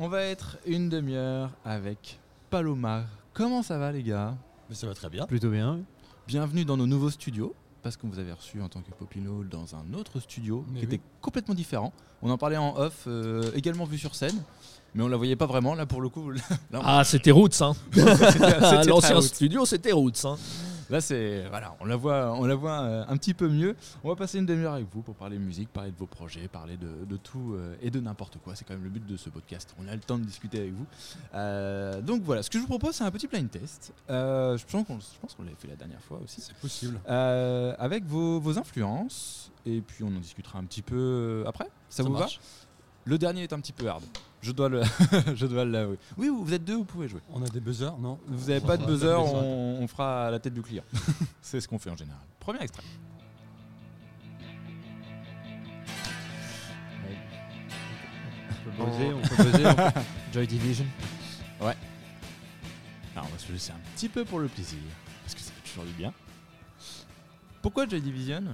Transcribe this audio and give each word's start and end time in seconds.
On 0.00 0.08
va 0.08 0.22
être 0.22 0.58
une 0.66 0.88
demi-heure 0.88 1.50
avec 1.64 2.18
Paloma. 2.50 3.02
Comment 3.34 3.62
ça 3.62 3.78
va 3.78 3.90
les 3.92 4.02
gars? 4.02 4.36
Mais 4.68 4.74
ça 4.76 4.86
va 4.86 4.94
très 4.94 5.08
bien. 5.08 5.26
Plutôt 5.26 5.50
bien. 5.50 5.80
Bienvenue 6.26 6.64
dans 6.64 6.76
nos 6.76 6.86
nouveaux 6.86 7.10
studios. 7.10 7.54
Parce 7.82 7.96
qu'on 7.96 8.08
vous 8.08 8.18
avait 8.18 8.32
reçu 8.32 8.60
en 8.60 8.68
tant 8.68 8.80
que 8.80 8.90
Popino 8.90 9.44
dans 9.44 9.74
un 9.74 9.94
autre 9.94 10.20
studio 10.20 10.64
Mais 10.68 10.80
qui 10.80 10.86
oui. 10.86 10.94
était 10.94 11.04
complètement 11.20 11.54
différent. 11.54 11.92
On 12.22 12.30
en 12.30 12.36
parlait 12.38 12.56
en 12.56 12.76
off, 12.76 13.04
euh, 13.06 13.50
également 13.54 13.84
vu 13.84 13.98
sur 13.98 14.14
scène. 14.14 14.34
Mais 14.94 15.02
on 15.02 15.08
la 15.08 15.16
voyait 15.16 15.36
pas 15.36 15.46
vraiment. 15.46 15.74
Là, 15.74 15.86
pour 15.86 16.00
le 16.00 16.08
coup, 16.08 16.30
là, 16.30 16.40
on- 16.72 16.80
Ah, 16.84 17.04
c'était 17.04 17.30
Roots, 17.30 17.60
hein. 17.60 17.72
L'ancien 18.86 19.20
studio, 19.20 19.64
c'était 19.64 19.92
Roots, 19.92 20.24
hein. 20.24 20.36
Là, 20.90 21.00
c'est 21.00 21.46
voilà, 21.48 21.74
on 21.80 21.84
la 21.84 21.96
voit, 21.96 22.32
on 22.34 22.44
la 22.46 22.54
voit 22.54 22.80
euh, 22.80 23.04
un 23.08 23.16
petit 23.16 23.34
peu 23.34 23.48
mieux. 23.48 23.76
On 24.02 24.08
va 24.08 24.16
passer 24.16 24.38
une 24.38 24.46
demi-heure 24.46 24.72
avec 24.74 24.86
vous 24.90 25.02
pour 25.02 25.14
parler 25.14 25.38
musique, 25.38 25.68
parler 25.70 25.90
de 25.90 25.96
vos 25.96 26.06
projets, 26.06 26.48
parler 26.48 26.76
de, 26.76 27.04
de 27.04 27.16
tout 27.16 27.54
euh, 27.54 27.74
et 27.82 27.90
de 27.90 28.00
n'importe 28.00 28.38
quoi. 28.38 28.54
C'est 28.54 28.64
quand 28.64 28.74
même 28.74 28.84
le 28.84 28.90
but 28.90 29.06
de 29.06 29.16
ce 29.16 29.28
podcast. 29.28 29.74
On 29.78 29.86
a 29.88 29.94
le 29.94 30.00
temps 30.00 30.18
de 30.18 30.24
discuter 30.24 30.58
avec 30.58 30.72
vous. 30.72 30.86
Euh, 31.34 32.00
donc 32.00 32.22
voilà, 32.22 32.42
ce 32.42 32.48
que 32.50 32.58
je 32.58 32.62
vous 32.62 32.68
propose, 32.68 32.94
c'est 32.94 33.04
un 33.04 33.10
petit 33.10 33.26
blind 33.26 33.50
test. 33.50 33.92
Euh, 34.08 34.56
je 34.56 34.64
pense 34.64 34.86
qu'on, 34.86 34.98
je 34.98 35.18
pense 35.20 35.34
qu'on 35.34 35.42
l'avait 35.42 35.56
fait 35.56 35.68
la 35.68 35.76
dernière 35.76 36.00
fois 36.02 36.20
aussi. 36.24 36.40
C'est 36.40 36.56
possible. 36.56 36.98
Avec 37.06 38.04
vos, 38.04 38.40
vos 38.40 38.58
influences 38.58 39.50
et 39.66 39.80
puis 39.80 40.04
on 40.04 40.08
en 40.08 40.20
discutera 40.20 40.58
un 40.58 40.64
petit 40.64 40.82
peu 40.82 41.44
après. 41.46 41.68
Ça, 41.88 42.02
vous 42.02 42.10
marche? 42.10 42.38
va 42.38 42.42
Le 43.04 43.18
dernier 43.18 43.42
est 43.42 43.52
un 43.52 43.60
petit 43.60 43.72
peu 43.72 43.88
hard. 43.88 44.04
Je 44.40 44.52
dois 44.52 44.68
le, 44.68 44.82
je 45.34 45.46
dois 45.46 45.64
l'avouer. 45.64 45.98
Oui, 46.16 46.28
vous 46.28 46.52
êtes 46.54 46.64
deux, 46.64 46.76
vous 46.76 46.84
pouvez 46.84 47.08
jouer. 47.08 47.20
On 47.32 47.42
a 47.42 47.48
des 47.48 47.60
buzzers, 47.60 47.96
non 47.98 48.18
Vous 48.28 48.48
n'avez 48.48 48.60
pas 48.64 48.76
de 48.76 48.84
buzzer, 48.86 49.18
on, 49.18 49.78
on 49.82 49.86
fera 49.88 50.26
à 50.26 50.30
la 50.30 50.38
tête 50.38 50.54
du 50.54 50.62
client. 50.62 50.84
C'est 51.42 51.60
ce 51.60 51.66
qu'on 51.66 51.78
fait 51.78 51.90
en 51.90 51.96
général. 51.96 52.20
Premier 52.38 52.62
extrait. 52.62 52.84
On 58.50 58.70
peut 58.70 58.84
buzzer, 58.90 59.12
on 59.12 59.20
peut 59.20 59.42
buzzer. 59.44 59.66
on 59.66 59.74
peut- 59.74 60.00
Joy 60.32 60.46
Division. 60.46 60.86
Alors 61.60 63.26
on 63.30 63.32
va 63.32 63.38
se 63.38 63.50
laisser 63.50 63.72
un 63.72 63.80
petit 63.96 64.08
peu 64.08 64.24
pour 64.24 64.38
le 64.38 64.46
plaisir, 64.46 64.78
parce 65.24 65.34
que 65.34 65.40
ça 65.40 65.50
fait 65.50 65.68
toujours 65.68 65.84
du 65.84 65.92
bien. 65.92 66.12
Pourquoi 67.62 67.88
Joy 67.88 68.00
Division? 68.00 68.44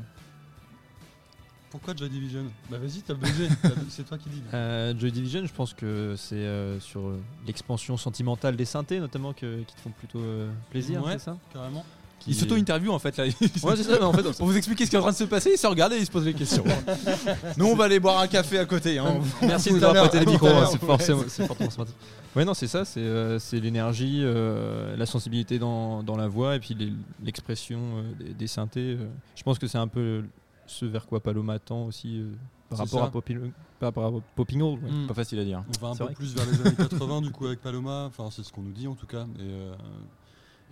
Pourquoi 1.74 1.94
Joy 1.96 2.08
Division 2.08 2.44
Bah 2.70 2.76
vas-y, 2.78 3.02
t'as 3.02 3.14
bu- 3.14 3.26
c'est 3.88 4.06
toi 4.06 4.16
qui 4.16 4.28
dis. 4.28 4.40
Euh, 4.54 4.94
Joy 4.96 5.10
Division, 5.10 5.44
je 5.44 5.52
pense 5.52 5.74
que 5.74 6.14
c'est 6.16 6.36
euh, 6.36 6.78
sur 6.78 7.00
euh, 7.00 7.20
l'expansion 7.48 7.96
sentimentale 7.96 8.54
des 8.54 8.64
synthés, 8.64 9.00
notamment, 9.00 9.32
que- 9.32 9.62
qui 9.62 9.74
te 9.74 9.80
font 9.80 9.90
plutôt 9.90 10.20
euh, 10.20 10.48
plaisir, 10.70 11.04
Ouais. 11.04 11.14
c'est 11.14 11.24
ça 11.24 11.36
Carrément. 11.52 11.84
Il 12.28 12.34
s'auto-interview 12.34 12.90
en 12.92 12.98
fait 12.98 13.14
là. 13.18 13.24
Ouais, 13.24 13.32
c'est 13.76 13.82
ça, 13.82 13.96
mais 13.98 14.04
en 14.04 14.12
fait, 14.12 14.22
Pour 14.22 14.46
vous 14.46 14.56
expliquer 14.56 14.86
ce 14.86 14.90
qui 14.90 14.96
est 14.96 14.98
en 14.98 15.02
train 15.02 15.10
de 15.10 15.16
se 15.16 15.24
passer, 15.24 15.50
il 15.54 15.58
se 15.58 15.66
regarde 15.66 15.92
et 15.94 15.98
il 15.98 16.06
se 16.06 16.10
pose 16.12 16.24
les 16.24 16.32
questions. 16.32 16.64
Nous 17.58 17.66
on 17.66 17.74
va 17.76 17.84
aller 17.84 18.00
boire 18.00 18.18
un 18.20 18.28
café 18.28 18.58
à 18.58 18.64
côté. 18.64 18.98
hein. 18.98 19.20
Merci 19.42 19.70
de 19.70 19.74
nous 19.74 19.84
avoir 19.84 20.08
prêté 20.08 20.24
le 20.24 20.30
micro, 20.30 20.46
Tout 20.48 20.54
à 20.54 20.94
hein, 20.94 20.98
c'est 21.00 21.12
ouais. 21.12 21.46
fortement 21.46 21.68
sympathique. 21.70 21.96
Ouais, 22.34 22.44
non, 22.46 22.54
c'est 22.54 22.66
ça, 22.68 22.84
c'est 22.86 23.00
euh, 23.00 23.38
c'est 23.38 23.60
l'énergie, 23.60 24.20
euh, 24.22 24.96
la 24.96 25.04
sensibilité 25.06 25.58
dans, 25.58 26.02
dans 26.02 26.16
la 26.16 26.28
voix 26.28 26.56
et 26.56 26.60
puis 26.60 26.74
les- 26.74 26.92
l'expression 27.22 27.78
euh, 27.98 28.24
des, 28.24 28.32
des 28.32 28.46
synthés. 28.46 28.96
euh. 28.98 29.06
Je 29.36 29.42
pense 29.42 29.58
que 29.58 29.66
c'est 29.66 29.78
un 29.78 29.88
peu 29.88 30.22
ce 30.66 30.84
vers 30.84 31.06
quoi 31.06 31.20
Paloma 31.20 31.58
tend 31.58 31.86
aussi 31.86 32.18
euh, 32.20 32.32
par, 32.68 32.78
rapport 32.78 33.02
à 33.02 33.10
Popping, 33.10 33.52
par 33.78 33.88
rapport 33.88 34.04
à 34.16 34.20
Popping 34.34 34.62
Hole, 34.62 34.78
ouais. 34.80 34.90
Mm. 34.90 35.06
Pas 35.06 35.14
facile 35.14 35.38
à 35.38 35.44
dire. 35.44 35.64
On 35.78 35.86
va 35.86 35.92
un 35.92 35.96
peu 35.96 36.04
vrai. 36.04 36.14
plus 36.14 36.34
vers 36.34 36.46
les 36.46 36.60
années 36.60 36.76
80 36.76 37.20
du 37.22 37.30
coup 37.30 37.46
avec 37.46 37.60
Paloma. 37.60 38.06
Enfin, 38.06 38.28
c'est 38.30 38.42
ce 38.42 38.52
qu'on 38.52 38.62
nous 38.62 38.72
dit 38.72 38.86
en 38.88 38.94
tout 38.94 39.06
cas. 39.06 39.26
Et, 39.38 39.42
euh, 39.42 39.74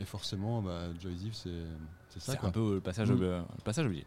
et 0.00 0.04
forcément, 0.04 0.62
bah, 0.62 0.84
Joy 1.00 1.16
c'est 1.32 1.50
ça 2.18 2.32
C'est 2.32 2.44
un 2.44 2.50
peu 2.50 2.74
le 2.74 2.80
passage, 2.80 3.10
Mm. 3.10 3.18
euh, 3.22 3.40
le 3.40 3.62
passage 3.64 3.86
obligé. 3.86 4.04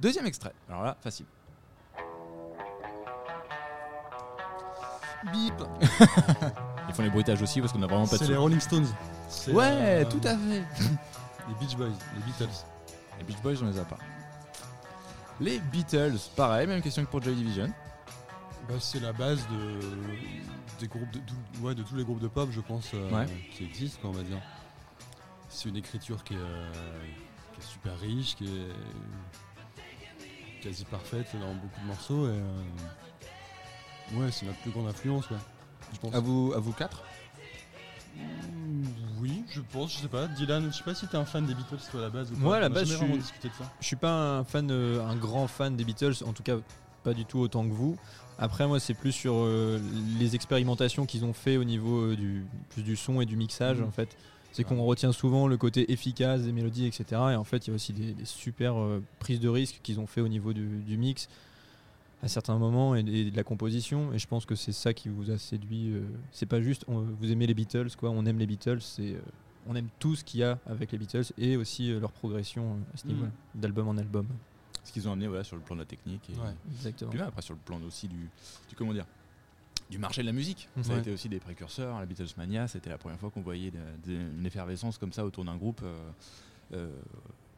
Deuxième 0.00 0.26
extrait. 0.26 0.52
Alors 0.68 0.82
là, 0.82 0.96
facile. 1.00 1.26
Bip. 5.32 5.54
Ils 6.88 6.94
font 6.94 7.02
les 7.02 7.10
bruitages 7.10 7.42
aussi 7.42 7.60
parce 7.60 7.72
qu'on 7.72 7.82
a 7.82 7.86
vraiment 7.86 8.06
pas 8.06 8.16
de 8.16 8.24
C'est 8.24 8.28
les. 8.28 8.36
Rolling 8.36 8.60
Stones. 8.60 8.86
Ouais, 9.48 9.64
euh, 9.64 10.04
tout 10.04 10.20
à 10.22 10.36
fait. 10.36 10.62
Les 11.48 11.54
Beach 11.60 11.76
Boys, 11.76 11.86
les 12.16 12.22
Beatles. 12.24 12.48
Les 13.18 13.24
Beach 13.24 13.40
Boys, 13.40 13.54
on 13.62 13.66
les 13.66 13.78
a 13.78 13.84
pas. 13.84 13.98
Les 15.40 15.58
Beatles, 15.58 16.16
pareil, 16.34 16.66
même 16.66 16.80
question 16.82 17.04
que 17.04 17.10
pour 17.10 17.22
Joy 17.22 17.34
Division. 17.34 17.70
Bah, 18.68 18.74
c'est 18.80 19.00
la 19.00 19.12
base 19.12 19.46
de, 19.48 19.80
des 20.80 20.88
groupes 20.88 21.10
de, 21.12 21.20
ouais, 21.60 21.74
de 21.74 21.82
tous 21.82 21.94
les 21.94 22.04
groupes 22.04 22.20
de 22.20 22.28
pop, 22.28 22.48
je 22.50 22.60
pense, 22.60 22.90
euh, 22.94 23.10
Ouais. 23.10 23.26
qui 23.52 23.64
existent, 23.64 24.00
quoi, 24.00 24.10
on 24.10 24.14
va 24.14 24.22
dire. 24.22 24.40
C'est 25.48 25.68
une 25.68 25.76
écriture 25.76 26.24
qui 26.24 26.34
est, 26.34 26.38
euh, 26.38 26.72
qui 27.54 27.60
est 27.60 27.64
super 27.64 27.98
riche, 28.00 28.34
qui 28.34 28.44
est 28.46 28.72
quasi 30.62 30.84
parfaite 30.84 31.26
dans 31.38 31.54
beaucoup 31.54 31.80
de 31.80 31.86
morceaux. 31.86 32.26
Et, 32.28 32.32
euh, 32.32 32.62
ouais, 34.14 34.32
c'est 34.32 34.46
notre 34.46 34.58
plus 34.60 34.70
grande 34.70 34.88
influence, 34.88 35.30
ouais, 35.30 35.36
je 35.92 35.98
pense. 36.00 36.14
À 36.14 36.20
vous, 36.20 36.52
à 36.56 36.58
vous 36.58 36.72
quatre? 36.72 37.02
Je 39.56 39.60
pense, 39.72 39.94
je 39.94 39.98
sais 39.98 40.08
pas. 40.08 40.26
Dylan, 40.28 40.70
je 40.70 40.76
sais 40.76 40.84
pas 40.84 40.94
si 40.94 41.06
t'es 41.06 41.16
un 41.16 41.24
fan 41.24 41.46
des 41.46 41.54
Beatles, 41.54 41.76
toi, 41.90 42.00
à 42.00 42.02
la 42.04 42.10
base. 42.10 42.30
Ou 42.32 42.36
Moi, 42.36 42.52
pas. 42.52 42.56
à 42.56 42.60
la 42.60 42.66
On 42.66 42.70
a 42.70 42.74
base, 42.74 42.84
jamais 42.84 42.90
je 42.92 42.96
suis- 42.96 43.06
vraiment 43.06 43.16
discuté 43.22 43.48
de 43.48 43.54
ça. 43.54 43.72
Je 43.80 43.86
suis 43.86 43.96
pas 43.96 44.38
un 44.38 44.44
fan, 44.44 44.68
euh, 44.70 45.04
un 45.06 45.16
grand 45.16 45.46
fan 45.46 45.76
des 45.76 45.84
Beatles, 45.84 46.14
en 46.24 46.32
tout 46.32 46.42
cas 46.42 46.56
pas 47.02 47.14
du 47.14 47.24
tout 47.24 47.38
autant 47.38 47.64
que 47.66 47.72
vous. 47.72 47.96
Après, 48.38 48.66
moi, 48.66 48.78
c'est 48.80 48.94
plus 48.94 49.12
sur 49.12 49.34
euh, 49.36 49.78
les 50.18 50.34
expérimentations 50.34 51.06
qu'ils 51.06 51.24
ont 51.24 51.32
fait 51.32 51.56
au 51.56 51.64
niveau 51.64 52.02
euh, 52.12 52.16
du 52.16 52.44
plus 52.70 52.82
du 52.82 52.96
son 52.96 53.20
et 53.20 53.26
du 53.26 53.36
mixage, 53.36 53.78
Mhm. 53.80 53.86
en 53.86 53.90
fait. 53.90 54.16
C'est 54.52 54.64
qu'on 54.64 54.82
retient 54.84 55.12
souvent 55.12 55.48
le 55.48 55.56
côté 55.58 55.92
efficace 55.92 56.42
des 56.42 56.52
mélodies, 56.52 56.86
etc. 56.86 57.04
Et 57.32 57.34
en 57.36 57.44
fait, 57.44 57.66
il 57.66 57.70
y 57.70 57.72
a 57.72 57.74
aussi 57.76 57.92
des, 57.92 58.12
des 58.14 58.24
super 58.24 58.78
euh, 58.80 59.02
prises 59.18 59.38
de 59.40 59.48
risques 59.50 59.80
qu'ils 59.82 60.00
ont 60.00 60.06
fait 60.06 60.22
au 60.22 60.28
niveau 60.28 60.52
du, 60.54 60.66
du 60.86 60.96
mix 60.96 61.28
à 62.22 62.28
certains 62.28 62.56
moments 62.56 62.96
et, 62.96 63.00
et 63.00 63.30
de 63.30 63.36
la 63.36 63.42
composition. 63.44 64.14
Et 64.14 64.18
je 64.18 64.26
pense 64.26 64.46
que 64.46 64.54
c'est 64.54 64.72
ça 64.72 64.94
qui 64.94 65.10
vous 65.10 65.30
a 65.30 65.36
séduit. 65.36 65.90
euh, 65.92 66.00
c'est 66.32 66.46
pas 66.46 66.62
juste 66.62 66.84
on- 66.88 67.00
vous 67.20 67.30
aimez 67.30 67.46
les 67.46 67.52
Beatles, 67.54 67.88
quoi. 67.98 68.08
On 68.10 68.24
aime 68.24 68.38
les 68.38 68.46
Beatles, 68.46 68.80
c'est 68.80 69.12
euh, 69.12 69.20
on 69.68 69.74
aime 69.76 69.88
tout 69.98 70.14
ce 70.16 70.24
qu'il 70.24 70.40
y 70.40 70.42
a 70.44 70.58
avec 70.66 70.92
les 70.92 70.98
Beatles 70.98 71.24
et 71.38 71.56
aussi 71.56 71.90
euh, 71.92 72.00
leur 72.00 72.12
progression 72.12 72.74
euh, 72.74 72.94
à 72.94 72.96
ce 72.96 73.06
niveau 73.06 73.26
d'album 73.54 73.88
en 73.88 73.96
album. 73.96 74.26
Ce 74.84 74.92
qu'ils 74.92 75.08
ont 75.08 75.12
amené 75.12 75.26
voilà, 75.26 75.42
sur 75.44 75.56
le 75.56 75.62
plan 75.62 75.74
de 75.76 75.80
la 75.80 75.86
technique. 75.86 76.28
Et 76.30 76.34
Ouais. 76.34 76.54
Exactement. 76.72 77.10
puis 77.10 77.18
même 77.18 77.28
après 77.28 77.42
sur 77.42 77.54
le 77.54 77.60
plan 77.60 77.80
aussi 77.82 78.06
du, 78.08 78.28
du 78.68 78.74
comment 78.76 78.92
dire 78.92 79.06
du 79.90 79.98
marché 79.98 80.22
de 80.22 80.26
la 80.26 80.32
musique. 80.32 80.68
Ça 80.82 80.94
a 80.94 80.98
été 80.98 81.12
aussi 81.12 81.28
des 81.28 81.38
précurseurs. 81.38 81.98
La 82.00 82.06
Beatles 82.06 82.26
Mania, 82.36 82.66
c'était 82.66 82.90
la 82.90 82.98
première 82.98 83.18
fois 83.20 83.30
qu'on 83.30 83.40
voyait 83.42 83.70
de- 83.70 83.78
de- 84.06 84.12
une 84.36 84.44
effervescence 84.46 84.98
comme 84.98 85.12
ça 85.12 85.24
autour 85.24 85.44
d'un 85.44 85.56
groupe, 85.56 85.80
euh, 85.84 86.10
euh, 86.72 86.90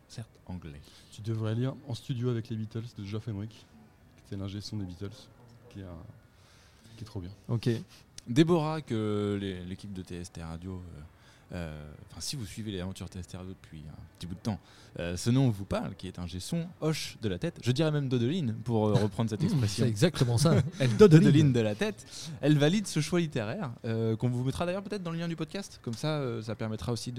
certes 0.09 0.39
anglais. 0.47 0.81
Tu 1.11 1.23
devrais 1.23 1.55
lire 1.55 1.75
En 1.87 1.95
studio 1.95 2.29
avec 2.29 2.51
les 2.51 2.57
Beatles 2.57 2.85
de 2.99 3.05
Geoff 3.05 3.29
Emerick, 3.29 3.51
qui 3.51 4.23
était 4.27 4.37
l'ingé 4.37 4.61
son 4.61 4.77
des 4.77 4.85
Beatles, 4.85 5.09
qui 5.71 5.81
est, 5.81 5.85
un- 5.85 6.05
qui 6.97 7.03
est 7.05 7.07
trop 7.07 7.21
bien. 7.21 7.31
Ok. 7.49 7.71
Déborah, 8.27 8.83
que 8.83 9.39
l'équipe 9.67 9.93
de 9.95 10.03
TST 10.03 10.43
Radio, 10.43 10.75
euh, 10.75 11.01
enfin 11.51 12.21
si 12.21 12.37
vous 12.37 12.45
suivez 12.45 12.71
les 12.73 12.81
aventures 12.81 13.07
Radio 13.13 13.49
depuis 13.49 13.83
un 13.89 14.03
petit 14.19 14.27
bout 14.27 14.35
de 14.35 14.41
temps, 14.41 14.59
euh, 14.99 15.17
ce 15.17 15.31
nom 15.31 15.49
vous 15.51 15.65
parle, 15.65 15.95
qui 15.95 16.09
est 16.09 16.19
un 16.19 16.27
son 16.41 16.67
hoche 16.81 17.17
de 17.23 17.29
la 17.29 17.39
tête, 17.39 17.59
je 17.63 17.73
dirais 17.73 17.91
même 17.91 18.09
dodeline 18.09 18.55
pour 18.65 18.89
euh, 18.89 18.95
reprendre 18.95 19.31
cette 19.31 19.43
expression. 19.45 19.85
C'est 19.85 19.89
exactement 19.89 20.39
ça. 20.39 20.57
Elle 20.81 20.97
Dodeline 20.97 21.53
de 21.53 21.61
la 21.61 21.75
tête. 21.75 22.07
Elle 22.41 22.59
valide 22.59 22.87
ce 22.87 23.01
choix 23.01 23.21
littéraire 23.21 23.71
euh, 23.85 24.17
qu'on 24.17 24.29
vous 24.29 24.45
mettra 24.45 24.67
d'ailleurs 24.67 24.83
peut-être 24.83 25.03
dans 25.03 25.13
le 25.13 25.19
lien 25.19 25.29
du 25.29 25.37
podcast. 25.37 25.81
Comme 25.83 25.95
ça, 25.95 26.19
euh, 26.19 26.43
ça 26.43 26.55
permettra 26.55 26.93
aussi 26.93 27.13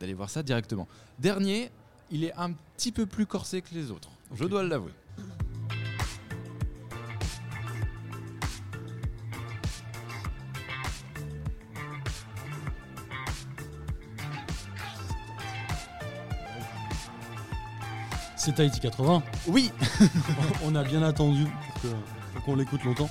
d'aller 0.00 0.14
voir 0.14 0.30
ça 0.30 0.42
directement. 0.42 0.86
Dernier, 1.18 1.70
il 2.10 2.24
est 2.24 2.34
un 2.34 2.52
petit 2.76 2.92
peu 2.92 3.06
plus 3.06 3.26
corsé 3.26 3.62
que 3.62 3.74
les 3.74 3.90
autres. 3.90 4.10
Je 4.34 4.44
dois 4.44 4.62
l'avouer. 4.62 4.92
C'est 18.36 18.54
Tahiti 18.54 18.80
80. 18.80 19.22
Oui, 19.48 19.70
On 20.64 20.74
a 20.74 20.84
bien 20.84 21.02
attendu 21.02 21.46
pour 22.34 22.42
qu'on 22.44 22.56
l'écoute 22.56 22.84
longtemps. 22.84 23.08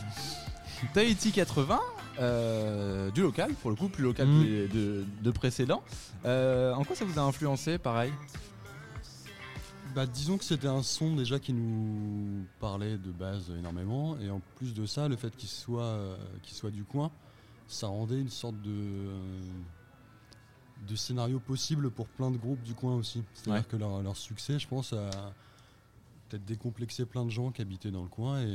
Tahiti 0.94 1.32
80, 1.32 1.80
euh, 2.20 3.10
du 3.12 3.22
local, 3.22 3.54
pour 3.62 3.72
le 3.72 3.76
coup, 3.76 3.90
plus 3.90 4.04
local 4.04 4.28
Mm. 4.28 4.44
que 4.44 4.68
de, 4.74 5.06
de 5.22 5.32
précédents. 5.32 5.82
Euh, 6.26 6.74
en 6.74 6.84
quoi 6.84 6.96
ça 6.96 7.06
vous 7.06 7.18
a 7.20 7.24
influencé, 7.24 7.78
pareil? 7.78 8.14
Bah, 9.96 10.06
disons 10.06 10.38
que 10.38 10.44
c'était 10.44 10.68
un 10.68 10.84
son 10.84 11.16
déjà 11.16 11.40
qui 11.40 11.54
nous 11.54 12.46
parlait 12.60 12.98
de 12.98 13.12
base 13.12 13.50
énormément. 13.58 14.18
Et 14.22 14.30
en 14.30 14.42
plus 14.58 14.74
de 14.74 14.86
ça, 14.86 15.08
le 15.08 15.16
fait 15.16 15.36
qu'il 15.36 15.50
soit, 15.50 15.82
euh, 15.84 16.16
qu'il 16.44 16.56
soit 16.56 16.72
du 16.72 16.84
coin, 16.84 17.10
ça 17.68 17.88
rendait 17.88 18.20
une 18.20 18.30
sorte 18.30 18.62
de, 18.62 18.70
euh, 18.72 19.18
de 20.88 20.96
scénario 20.96 21.40
possible 21.40 21.90
pour 21.90 22.08
plein 22.08 22.32
de 22.32 22.38
groupes 22.38 22.62
du 22.64 22.74
coin 22.74 22.96
aussi. 22.96 23.24
C'est-à-dire 23.34 23.62
Ouais. 23.64 23.68
que 23.70 23.78
leur, 23.78 24.02
leur 24.04 24.16
succès, 24.18 24.60
je 24.60 24.68
pense, 24.68 24.94
a 24.94 25.10
peut-être 26.30 26.46
décomplexé 26.46 27.06
plein 27.06 27.24
de 27.26 27.30
gens 27.30 27.52
qui 27.52 27.62
habitaient 27.62 27.92
dans 27.92 28.04
le 28.04 28.10
coin. 28.10 28.42
Et, 28.42 28.48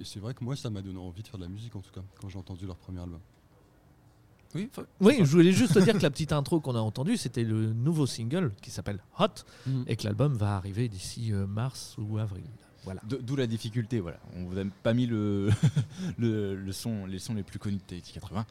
et 0.00 0.04
c'est 0.04 0.20
vrai 0.20 0.34
que 0.34 0.44
moi, 0.44 0.56
ça 0.56 0.70
m'a 0.70 0.82
donné 0.82 0.98
envie 0.98 1.22
de 1.22 1.28
faire 1.28 1.38
de 1.38 1.44
la 1.44 1.48
musique, 1.50 1.74
en 1.76 1.80
tout 1.80 1.90
cas, 1.92 2.02
quand 2.20 2.28
j'ai 2.28 2.38
entendu 2.38 2.66
leur 2.66 2.76
premier 2.76 3.00
album. 3.00 3.20
Oui, 4.54 4.70
Oui, 5.00 5.16
je 5.20 5.24
voulais 5.30 5.52
juste 5.52 5.74
te 5.74 5.78
dire 5.78 5.92
que 5.92 6.02
la 6.02 6.10
petite 6.10 6.32
intro 6.32 6.58
qu'on 6.60 6.74
a 6.74 6.78
entendue, 6.80 7.18
c'était 7.18 7.44
le 7.44 7.72
nouveau 7.74 8.06
single 8.06 8.52
qui 8.62 8.70
s'appelle 8.70 9.00
Hot 9.18 9.44
Mm. 9.66 9.82
et 9.86 9.96
que 9.96 10.04
l'album 10.04 10.32
va 10.34 10.56
arriver 10.56 10.88
d'ici 10.88 11.32
euh, 11.34 11.46
mars 11.46 11.96
ou 11.98 12.16
avril. 12.16 12.44
Voilà. 12.84 13.02
D'où 13.04 13.36
la 13.36 13.46
difficulté, 13.46 14.00
voilà. 14.00 14.18
On 14.34 14.44
vous 14.46 14.58
a 14.58 14.62
pas 14.82 14.94
mis 14.94 15.04
le, 15.06 15.50
le, 16.18 16.56
le 16.56 16.72
son, 16.72 17.04
les 17.04 17.18
sons 17.18 17.34
les 17.34 17.42
plus 17.42 17.58
connus 17.58 17.76
de 17.76 17.82
Tahiti 17.82 18.12
80. 18.14 18.46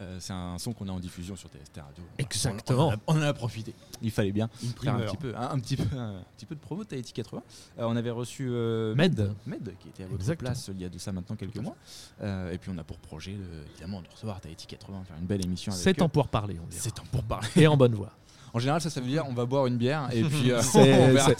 Euh, 0.00 0.16
c'est 0.18 0.32
un 0.32 0.58
son 0.58 0.72
qu'on 0.72 0.88
a 0.88 0.90
en 0.92 0.98
diffusion 0.98 1.36
sur 1.36 1.48
TST 1.48 1.76
Radio. 1.76 2.02
Exactement. 2.18 2.88
On, 2.88 2.88
en 2.88 2.92
a, 2.94 2.96
on 3.06 3.16
en 3.18 3.22
a 3.22 3.32
profité. 3.32 3.74
Il 4.02 4.10
fallait 4.10 4.32
bien 4.32 4.50
Une 4.62 4.70
faire 4.70 4.94
un 4.96 5.00
petit 5.00 5.16
peu, 5.16 5.36
un, 5.36 5.50
un 5.50 5.58
petit 5.60 5.76
peu, 5.76 5.96
un 5.96 6.20
petit 6.36 6.46
peu 6.46 6.56
de 6.56 6.60
promo 6.60 6.82
de 6.82 6.88
Tahiti 6.88 7.12
80. 7.12 7.42
Euh, 7.78 7.84
on 7.86 7.94
avait 7.94 8.10
reçu 8.10 8.48
euh, 8.50 8.94
Med. 8.96 9.32
Med, 9.46 9.72
qui 9.78 9.88
était 9.90 10.02
à 10.02 10.06
votre 10.06 10.20
Exactement. 10.20 10.50
place 10.50 10.68
il 10.74 10.80
y 10.80 10.84
a 10.84 10.88
de 10.88 10.98
ça 10.98 11.12
maintenant 11.12 11.36
quelques 11.36 11.56
mois. 11.58 11.76
Et 12.20 12.58
puis 12.58 12.70
on 12.74 12.78
a 12.78 12.84
pour 12.84 12.98
projet, 12.98 13.34
de- 13.34 13.64
évidemment, 13.72 14.02
de 14.02 14.08
recevoir 14.08 14.40
Tahiti 14.40 14.66
80, 14.66 15.04
faire 15.04 15.16
une 15.16 15.26
belle 15.26 15.44
émission 15.44 15.70
avec 15.72 15.82
C'est 15.84 16.02
en 16.02 16.08
pour 16.08 16.26
parler, 16.28 16.58
on 16.62 16.66
dirait. 16.66 16.82
C'est 16.82 16.94
temps 16.94 17.04
pour 17.12 17.22
parler. 17.22 17.48
Et 17.56 17.66
en 17.68 17.76
bonne 17.76 17.94
voix. 17.94 18.10
En 18.54 18.60
général, 18.60 18.80
ça, 18.80 18.88
ça 18.88 19.00
veut 19.00 19.08
dire 19.08 19.24
on 19.28 19.34
va 19.34 19.44
boire 19.46 19.66
une 19.66 19.76
bière 19.76 20.08
et 20.12 20.22
puis 20.24 20.52
euh, 20.52 20.60
on 20.74 21.12
verra 21.12 21.32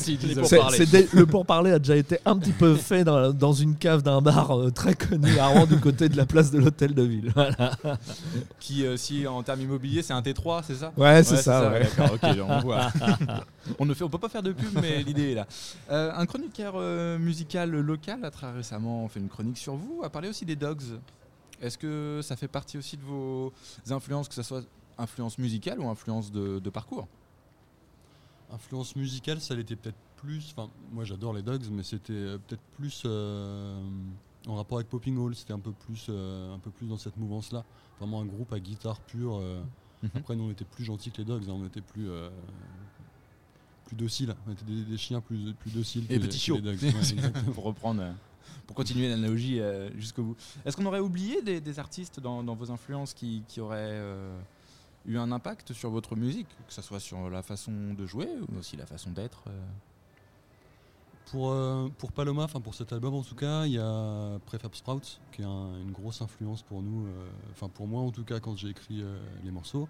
dé- 0.90 1.08
le 1.12 1.26
pourparler 1.26 1.70
a 1.70 1.78
déjà 1.78 1.96
été 1.96 2.18
un 2.24 2.36
petit 2.36 2.50
peu 2.52 2.74
fait 2.74 3.04
dans, 3.04 3.32
dans 3.32 3.52
une 3.52 3.76
cave 3.76 4.02
d'un 4.02 4.20
bar 4.20 4.58
euh, 4.58 4.70
très 4.72 4.94
connu 4.96 5.38
à 5.38 5.46
Rouen 5.46 5.64
du 5.66 5.78
côté 5.78 6.08
de 6.08 6.16
la 6.16 6.26
place 6.26 6.50
de 6.50 6.58
l'hôtel 6.58 6.92
de 6.94 7.02
ville. 7.02 7.32
Voilà. 7.34 7.70
Qui, 8.58 8.84
euh, 8.84 8.96
si 8.96 9.26
en 9.26 9.42
termes 9.42 9.60
immobiliers, 9.60 10.02
c'est 10.02 10.12
un 10.12 10.20
T3, 10.22 10.62
c'est 10.66 10.74
ça? 10.74 10.92
Ouais, 10.96 11.22
c'est 11.22 11.36
ça. 11.36 11.70
ouais. 11.70 11.84
D'accord, 11.96 12.14
ok, 12.20 12.36
on 12.48 12.58
voit. 12.60 12.88
on 13.78 13.84
ne 13.86 13.94
fait, 13.94 14.02
on 14.04 14.08
peut 14.08 14.18
pas 14.18 14.28
faire 14.28 14.42
de 14.42 14.52
pub, 14.52 14.78
mais 14.80 15.02
l'idée 15.02 15.32
est 15.32 15.34
là. 15.34 15.46
Euh, 15.90 16.10
un 16.14 16.26
chroniqueur 16.26 16.74
euh, 16.76 17.18
musical 17.18 17.70
local 17.70 18.24
a 18.24 18.30
très 18.30 18.50
récemment 18.52 19.06
fait 19.08 19.20
une 19.20 19.28
chronique 19.28 19.58
sur 19.58 19.76
vous, 19.76 20.02
a 20.04 20.10
parlé 20.10 20.28
aussi 20.28 20.44
des 20.44 20.56
Dogs. 20.56 20.82
Est-ce 21.62 21.78
que 21.78 22.20
ça 22.22 22.34
fait 22.36 22.48
partie 22.48 22.76
aussi 22.76 22.96
de 22.96 23.04
vos 23.04 23.52
influences, 23.90 24.28
que 24.28 24.34
ce 24.34 24.42
soit 24.42 24.62
influence 24.98 25.38
musicale 25.38 25.80
ou 25.80 25.88
influence 25.88 26.30
de, 26.32 26.58
de 26.58 26.70
parcours 26.70 27.08
Influence 28.52 28.94
musicale, 28.94 29.40
ça 29.40 29.54
l'était 29.54 29.74
peut-être 29.74 29.96
plus. 30.16 30.54
Enfin, 30.56 30.70
moi 30.92 31.04
j'adore 31.04 31.32
les 31.32 31.42
Dogs, 31.42 31.64
mais 31.72 31.82
c'était 31.82 32.12
euh, 32.12 32.38
peut-être 32.38 32.62
plus 32.76 33.02
euh, 33.04 33.80
en 34.46 34.54
rapport 34.54 34.78
avec 34.78 34.88
Popping 34.88 35.16
Hall. 35.18 35.34
C'était 35.34 35.54
un 35.54 35.58
peu 35.58 35.72
plus, 35.72 36.06
euh, 36.08 36.54
un 36.54 36.58
peu 36.58 36.70
plus 36.70 36.86
dans 36.86 36.98
cette 36.98 37.16
mouvance-là. 37.16 37.64
Vraiment 37.98 38.20
un 38.20 38.26
groupe 38.26 38.52
à 38.52 38.60
guitare 38.60 39.00
pure. 39.00 39.38
euh. 39.40 39.60
Mhm. 40.02 40.10
Après, 40.16 40.36
nous 40.36 40.44
on 40.44 40.50
était 40.50 40.66
plus 40.66 40.84
gentils 40.84 41.10
que 41.10 41.18
les 41.18 41.24
Dogs. 41.24 41.42
hein, 41.48 41.54
on 41.56 41.66
était 41.66 41.80
plus, 41.80 42.08
plus 43.86 43.96
dociles. 43.96 44.34
On 44.46 44.52
était 44.52 44.64
des, 44.64 44.82
des 44.84 44.96
chiens 44.98 45.20
plus, 45.20 45.52
plus 45.54 45.70
dociles. 45.72 46.04
Et 46.04 46.08
que 46.18 46.22
les- 46.22 46.28
petits 46.28 46.38
chiots. 46.38 46.58
Ouais, 46.62 47.32
pour 47.54 47.64
reprendre, 47.64 48.04
pour 48.66 48.76
continuer 48.76 49.08
l'analogie 49.08 49.58
jusqu'au 49.96 50.22
bout. 50.22 50.36
Est-ce 50.64 50.76
qu'on 50.76 50.86
aurait 50.86 51.00
oublié 51.00 51.42
des, 51.42 51.60
des 51.60 51.78
artistes 51.78 52.20
dans, 52.20 52.44
dans 52.44 52.54
vos 52.54 52.70
influences 52.70 53.14
qui, 53.14 53.42
qui 53.48 53.60
auraient 53.60 54.00
eu 55.06 55.18
un 55.18 55.30
impact 55.32 55.72
sur 55.72 55.90
votre 55.90 56.16
musique, 56.16 56.48
que 56.66 56.72
ce 56.72 56.82
soit 56.82 57.00
sur 57.00 57.28
la 57.30 57.42
façon 57.42 57.94
de 57.94 58.06
jouer 58.06 58.28
ou 58.48 58.56
aussi 58.58 58.76
la 58.76 58.86
façon 58.86 59.10
d'être 59.10 59.44
euh? 59.48 59.66
Pour, 61.30 61.50
euh, 61.52 61.88
pour 61.98 62.12
Paloma, 62.12 62.44
enfin 62.44 62.60
pour 62.60 62.74
cet 62.74 62.92
album 62.92 63.14
en 63.14 63.22
tout 63.22 63.34
cas, 63.34 63.64
il 63.66 63.72
y 63.72 63.78
a 63.78 64.38
Prefab 64.46 64.74
Sprouts 64.74 65.00
qui 65.32 65.40
est 65.40 65.44
un- 65.44 65.78
une 65.80 65.90
grosse 65.90 66.20
influence 66.20 66.62
pour 66.62 66.82
nous, 66.82 67.06
euh, 67.06 67.28
enfin 67.50 67.68
pour 67.68 67.86
moi 67.88 68.02
en 68.02 68.10
tout 68.10 68.24
cas 68.24 68.40
quand 68.40 68.56
j'ai 68.56 68.68
écrit 68.68 69.00
euh, 69.02 69.18
les 69.42 69.50
morceaux. 69.50 69.88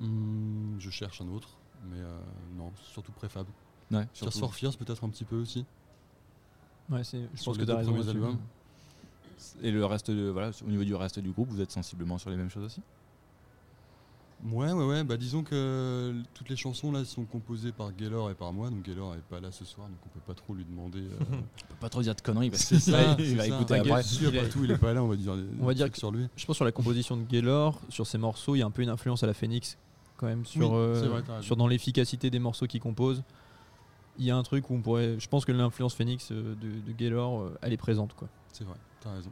Hum, 0.00 0.76
je 0.78 0.90
cherche 0.90 1.20
un 1.20 1.28
autre, 1.28 1.48
mais 1.84 1.98
euh, 1.98 2.18
non, 2.56 2.72
surtout 2.92 3.12
Prefab. 3.12 3.46
Ouais, 3.92 4.06
Sur 4.14 4.54
Fears 4.54 4.76
peut-être 4.76 5.04
un 5.04 5.10
petit 5.10 5.24
peu 5.24 5.36
aussi. 5.36 5.64
Ouais, 6.90 7.04
c'est- 7.04 7.28
je 7.32 7.36
Sur 7.40 7.52
pense 7.52 7.58
que 7.58 7.64
tu 7.64 7.70
as 7.70 7.76
raison. 7.76 8.08
albums. 8.08 8.38
Et 9.62 9.70
le 9.70 9.84
reste, 9.86 10.10
de, 10.10 10.28
voilà, 10.28 10.50
au 10.66 10.70
niveau 10.70 10.84
du 10.84 10.94
reste 10.94 11.18
du 11.18 11.30
groupe, 11.30 11.48
vous 11.50 11.60
êtes 11.60 11.70
sensiblement 11.70 12.18
sur 12.18 12.30
les 12.30 12.36
mêmes 12.36 12.50
choses 12.50 12.64
aussi? 12.64 12.82
Ouais, 14.50 14.72
ouais, 14.72 14.84
ouais. 14.84 15.04
Bah 15.04 15.16
disons 15.16 15.44
que 15.44 16.14
toutes 16.34 16.48
les 16.48 16.56
chansons 16.56 16.90
là 16.90 17.04
sont 17.04 17.24
composées 17.24 17.70
par 17.70 17.92
Gaylor 17.92 18.28
et 18.30 18.34
par 18.34 18.52
moi. 18.52 18.70
Donc 18.70 18.82
Gaylor 18.82 19.14
est 19.14 19.22
pas 19.30 19.38
là 19.38 19.52
ce 19.52 19.64
soir, 19.64 19.86
donc 19.88 19.98
on 20.04 20.08
peut 20.08 20.24
pas 20.26 20.34
trop 20.34 20.52
lui 20.54 20.64
demander. 20.64 20.98
euh, 21.00 21.18
On 21.30 21.36
peut 21.68 21.76
pas 21.80 21.88
trop 21.88 22.02
dire 22.02 22.14
de 22.16 22.20
conneries 22.20 22.50
parce 22.50 22.64
c'est 22.64 22.74
que 22.74 22.80
ça. 22.80 23.16
il 23.20 23.36
va 23.36 23.46
écouter 23.46 23.74
Enfin, 23.80 23.90
après. 23.90 24.02
si, 24.02 24.26
après 24.26 24.48
tout, 24.48 24.64
il 24.64 24.70
est 24.72 24.78
pas 24.78 24.92
là. 24.92 25.02
On 25.04 25.06
va 25.08 25.14
dire. 25.16 25.34
On 25.60 25.66
va 25.66 25.74
dire 25.74 25.90
que- 25.90 25.98
sur 25.98 26.10
lui. 26.10 26.26
Je 26.36 26.44
pense 26.44 26.56
sur 26.56 26.64
la 26.64 26.72
composition 26.72 27.16
de 27.16 27.22
Gaylor, 27.22 27.80
sur 27.88 28.06
ses 28.06 28.18
morceaux, 28.18 28.56
il 28.56 28.58
y 28.58 28.62
a 28.62 28.66
un 28.66 28.70
peu 28.72 28.82
une 28.82 28.88
influence 28.88 29.22
à 29.22 29.26
la 29.28 29.34
Phoenix 29.34 29.78
quand 30.16 30.26
même 30.26 30.44
sur, 30.44 30.70
Oui, 30.72 30.76
euh, 30.76 31.08
vrai, 31.08 31.22
sur 31.42 31.56
dans 31.56 31.66
l'efficacité 31.68 32.28
des 32.30 32.38
morceaux 32.40 32.66
qu'il 32.66 32.80
compose. 32.80 33.22
Il 34.18 34.24
y 34.24 34.30
a 34.30 34.36
un 34.36 34.42
truc 34.42 34.68
où 34.70 34.74
on 34.74 34.80
pourrait. 34.80 35.18
Je 35.20 35.28
pense 35.28 35.44
que 35.44 35.52
l'influence 35.52 35.94
Phoenix 35.94 36.30
euh, 36.32 36.54
de, 36.60 36.80
de 36.86 36.92
Gaylor, 36.92 37.40
euh, 37.42 37.58
elle 37.62 37.72
est 37.72 37.76
présente 37.78 38.14
quoi. 38.14 38.28
C'est 38.52 38.64
vrai. 38.64 38.76
T'as 39.00 39.12
raison. 39.14 39.30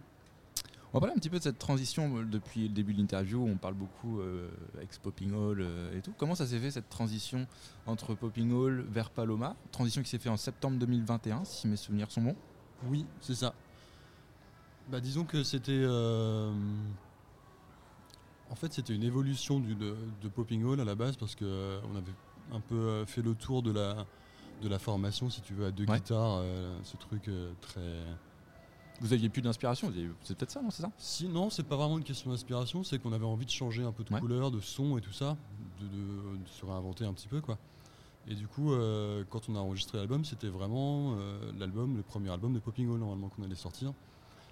On 0.92 0.96
va 0.96 1.00
parler 1.00 1.14
un 1.14 1.18
petit 1.20 1.30
peu 1.30 1.38
de 1.38 1.42
cette 1.44 1.58
transition 1.58 2.16
euh, 2.18 2.24
depuis 2.24 2.62
le 2.66 2.74
début 2.74 2.92
de 2.94 2.98
l'interview. 2.98 3.46
On 3.46 3.56
parle 3.56 3.74
beaucoup 3.74 4.18
euh, 4.20 4.48
avec 4.76 4.90
Popping 5.00 5.32
Hall 5.32 5.60
euh, 5.60 5.96
et 5.96 6.00
tout. 6.02 6.12
Comment 6.18 6.34
ça 6.34 6.46
s'est 6.46 6.58
fait 6.58 6.72
cette 6.72 6.88
transition 6.88 7.46
entre 7.86 8.14
Popping 8.14 8.50
Hall 8.52 8.84
vers 8.90 9.10
Paloma? 9.10 9.54
Transition 9.70 10.02
qui 10.02 10.08
s'est 10.08 10.18
faite 10.18 10.32
en 10.32 10.36
septembre 10.36 10.78
2021, 10.78 11.44
si 11.44 11.68
mes 11.68 11.76
souvenirs 11.76 12.10
sont 12.10 12.22
bons. 12.22 12.36
Oui, 12.88 13.06
c'est 13.20 13.36
ça. 13.36 13.54
Bah, 14.90 14.98
disons 15.00 15.24
que 15.24 15.44
c'était. 15.44 15.70
euh, 15.72 16.52
En 18.50 18.56
fait, 18.56 18.72
c'était 18.72 18.94
une 18.94 19.04
évolution 19.04 19.60
du, 19.60 19.76
de, 19.76 19.94
de 20.22 20.28
Popping 20.28 20.64
Hall 20.64 20.80
à 20.80 20.84
la 20.84 20.96
base 20.96 21.16
parce 21.16 21.36
que 21.36 21.44
euh, 21.44 21.80
on 21.92 21.96
avait 21.96 22.12
un 22.52 22.58
peu 22.60 23.04
fait 23.06 23.22
le 23.22 23.36
tour 23.36 23.62
de 23.62 23.70
la, 23.70 24.06
de 24.60 24.68
la 24.68 24.80
formation, 24.80 25.30
si 25.30 25.40
tu 25.40 25.54
veux, 25.54 25.66
à 25.66 25.70
deux 25.70 25.84
Ouais. 25.84 25.98
guitares, 25.98 26.42
ce 26.82 26.96
truc 26.96 27.30
très. 27.60 28.02
Vous 29.00 29.12
aviez 29.12 29.28
plus 29.28 29.40
d'inspiration 29.42 29.92
C'est 30.24 30.36
peut-être 30.36 30.50
ça, 30.50 30.60
non 30.62 30.70
C'est 30.70 30.82
ça 30.82 30.90
Si, 30.98 31.26
non, 31.28 31.48
c'est 31.50 31.62
pas 31.62 31.76
vraiment 31.76 31.96
une 31.98 32.04
question 32.04 32.30
d'inspiration, 32.30 32.84
c'est 32.84 32.98
qu'on 32.98 33.12
avait 33.12 33.24
envie 33.24 33.46
de 33.46 33.50
changer 33.50 33.82
un 33.82 33.92
peu 33.92 34.04
de 34.04 34.12
Ouais. 34.12 34.20
couleur, 34.20 34.50
de 34.50 34.60
son 34.60 34.98
et 34.98 35.00
tout 35.00 35.12
ça, 35.12 35.36
de, 35.80 35.86
de- 35.86 36.36
de 36.42 36.48
se 36.48 36.64
réinventer 36.66 37.04
un 37.04 37.12
petit 37.14 37.28
peu, 37.28 37.40
quoi. 37.40 37.56
Et 38.28 38.34
du 38.34 38.46
coup, 38.46 38.72
euh, 38.72 39.24
quand 39.30 39.48
on 39.48 39.56
a 39.56 39.58
enregistré 39.58 39.96
l'album, 39.98 40.24
c'était 40.26 40.48
vraiment 40.48 41.14
euh, 41.18 41.50
l'album, 41.58 41.96
le 41.96 42.02
premier 42.02 42.30
album 42.30 42.52
de 42.52 42.58
Popping 42.58 42.88
Hall 42.90 42.98
normalement 42.98 43.28
qu'on 43.30 43.42
allait 43.42 43.54
sortir. 43.54 43.92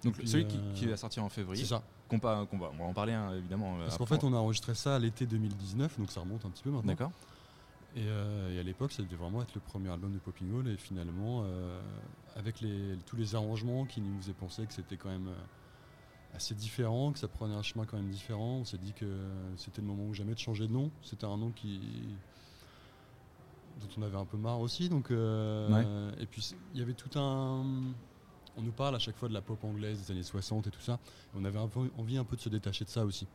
Donc 0.05 0.15
Puis, 0.15 0.27
celui 0.29 0.47
qui, 0.47 0.57
euh, 0.57 0.73
qui 0.75 0.87
va 0.87 0.97
sortir 0.97 1.23
en 1.25 1.29
février. 1.29 1.63
C'est 1.63 1.69
ça. 1.69 1.83
qu'on 2.09 2.19
pa- 2.19 2.47
qu'on 2.51 2.57
va, 2.57 2.71
on 2.73 2.79
va 2.79 2.85
en 2.85 2.95
parler 2.95 3.13
hein, 3.13 3.35
évidemment. 3.37 3.77
Parce 3.85 3.99
qu'en 3.99 4.07
fait, 4.07 4.25
on 4.25 4.33
a 4.33 4.37
enregistré 4.39 4.75
ça 4.75 4.97
à 4.97 4.99
l'été 4.99 5.27
2019, 5.27 5.99
donc 5.99 6.11
ça 6.11 6.21
remonte 6.21 6.45
un 6.47 6.49
petit 6.51 6.63
peu 6.63 6.71
maintenant. 6.71 6.87
D'accord. 6.89 7.11
Et, 7.99 8.07
euh, 8.07 8.55
et 8.55 8.61
à 8.61 8.63
l'époque, 8.63 8.93
ça 8.93 9.03
devait 9.03 9.17
vraiment 9.17 9.43
être 9.43 9.55
le 9.55 9.61
premier 9.61 9.89
album 9.91 10.13
de 10.13 10.19
Popping 10.19 10.53
Hall. 10.55 10.69
Et 10.69 10.77
finalement, 10.77 11.43
euh, 11.45 11.81
avec 12.37 12.61
les, 12.61 12.97
tous 13.07 13.17
les 13.17 13.35
arrangements 13.35 13.87
qui 13.87 14.01
nous 14.01 14.17
faisaient 14.21 14.33
penser 14.33 14.67
que 14.67 14.73
c'était 14.73 14.97
quand 14.97 15.09
même 15.09 15.29
euh, 15.29 16.37
assez 16.37 16.55
différent, 16.55 17.13
que 17.13 17.19
ça 17.19 17.27
prenait 17.27 17.55
un 17.55 17.63
chemin 17.63 17.87
quand 17.87 17.97
même 17.97 18.11
différent, 18.11 18.59
on 18.59 18.65
s'est 18.65 18.79
dit 18.79 18.93
que 18.93 19.07
c'était 19.57 19.81
le 19.81 19.89
moment 19.89 20.05
ou 20.05 20.15
jamais 20.15 20.35
de 20.35 20.39
changer 20.39 20.69
de 20.69 20.73
nom. 20.73 20.93
C'était 21.03 21.27
un 21.27 21.37
nom 21.37 21.51
qui 21.51 21.81
dont 23.81 23.89
on 23.97 24.03
avait 24.03 24.17
un 24.17 24.25
peu 24.25 24.37
marre 24.37 24.61
aussi. 24.61 24.89
Donc, 24.89 25.11
euh, 25.11 26.13
Et 26.21 26.27
puis, 26.27 26.55
il 26.75 26.81
y 26.81 26.83
avait 26.83 26.95
tout 26.95 27.19
un... 27.19 27.65
On 28.57 28.63
nous 28.63 28.73
parle 28.73 28.97
à 28.97 28.99
chaque 28.99 29.17
fois 29.17 29.29
de 29.29 29.35
la 29.35 29.41
pop 29.41 29.63
anglaise 29.63 30.01
des 30.03 30.13
années 30.13 30.23
60 30.25 30.67
et 30.67 30.71
tout 30.71 30.81
ça. 30.81 30.95
Et 30.95 31.39
on 31.39 31.45
avait 31.45 31.61
un 31.61 31.69
peu 31.69 31.91
envie 31.97 32.19
un 32.19 32.25
peu 32.25 32.35
de 32.35 32.41
se 32.41 32.49
détacher 32.49 32.85
de 32.85 32.91
ça 32.91 33.05
aussi. 33.05 33.27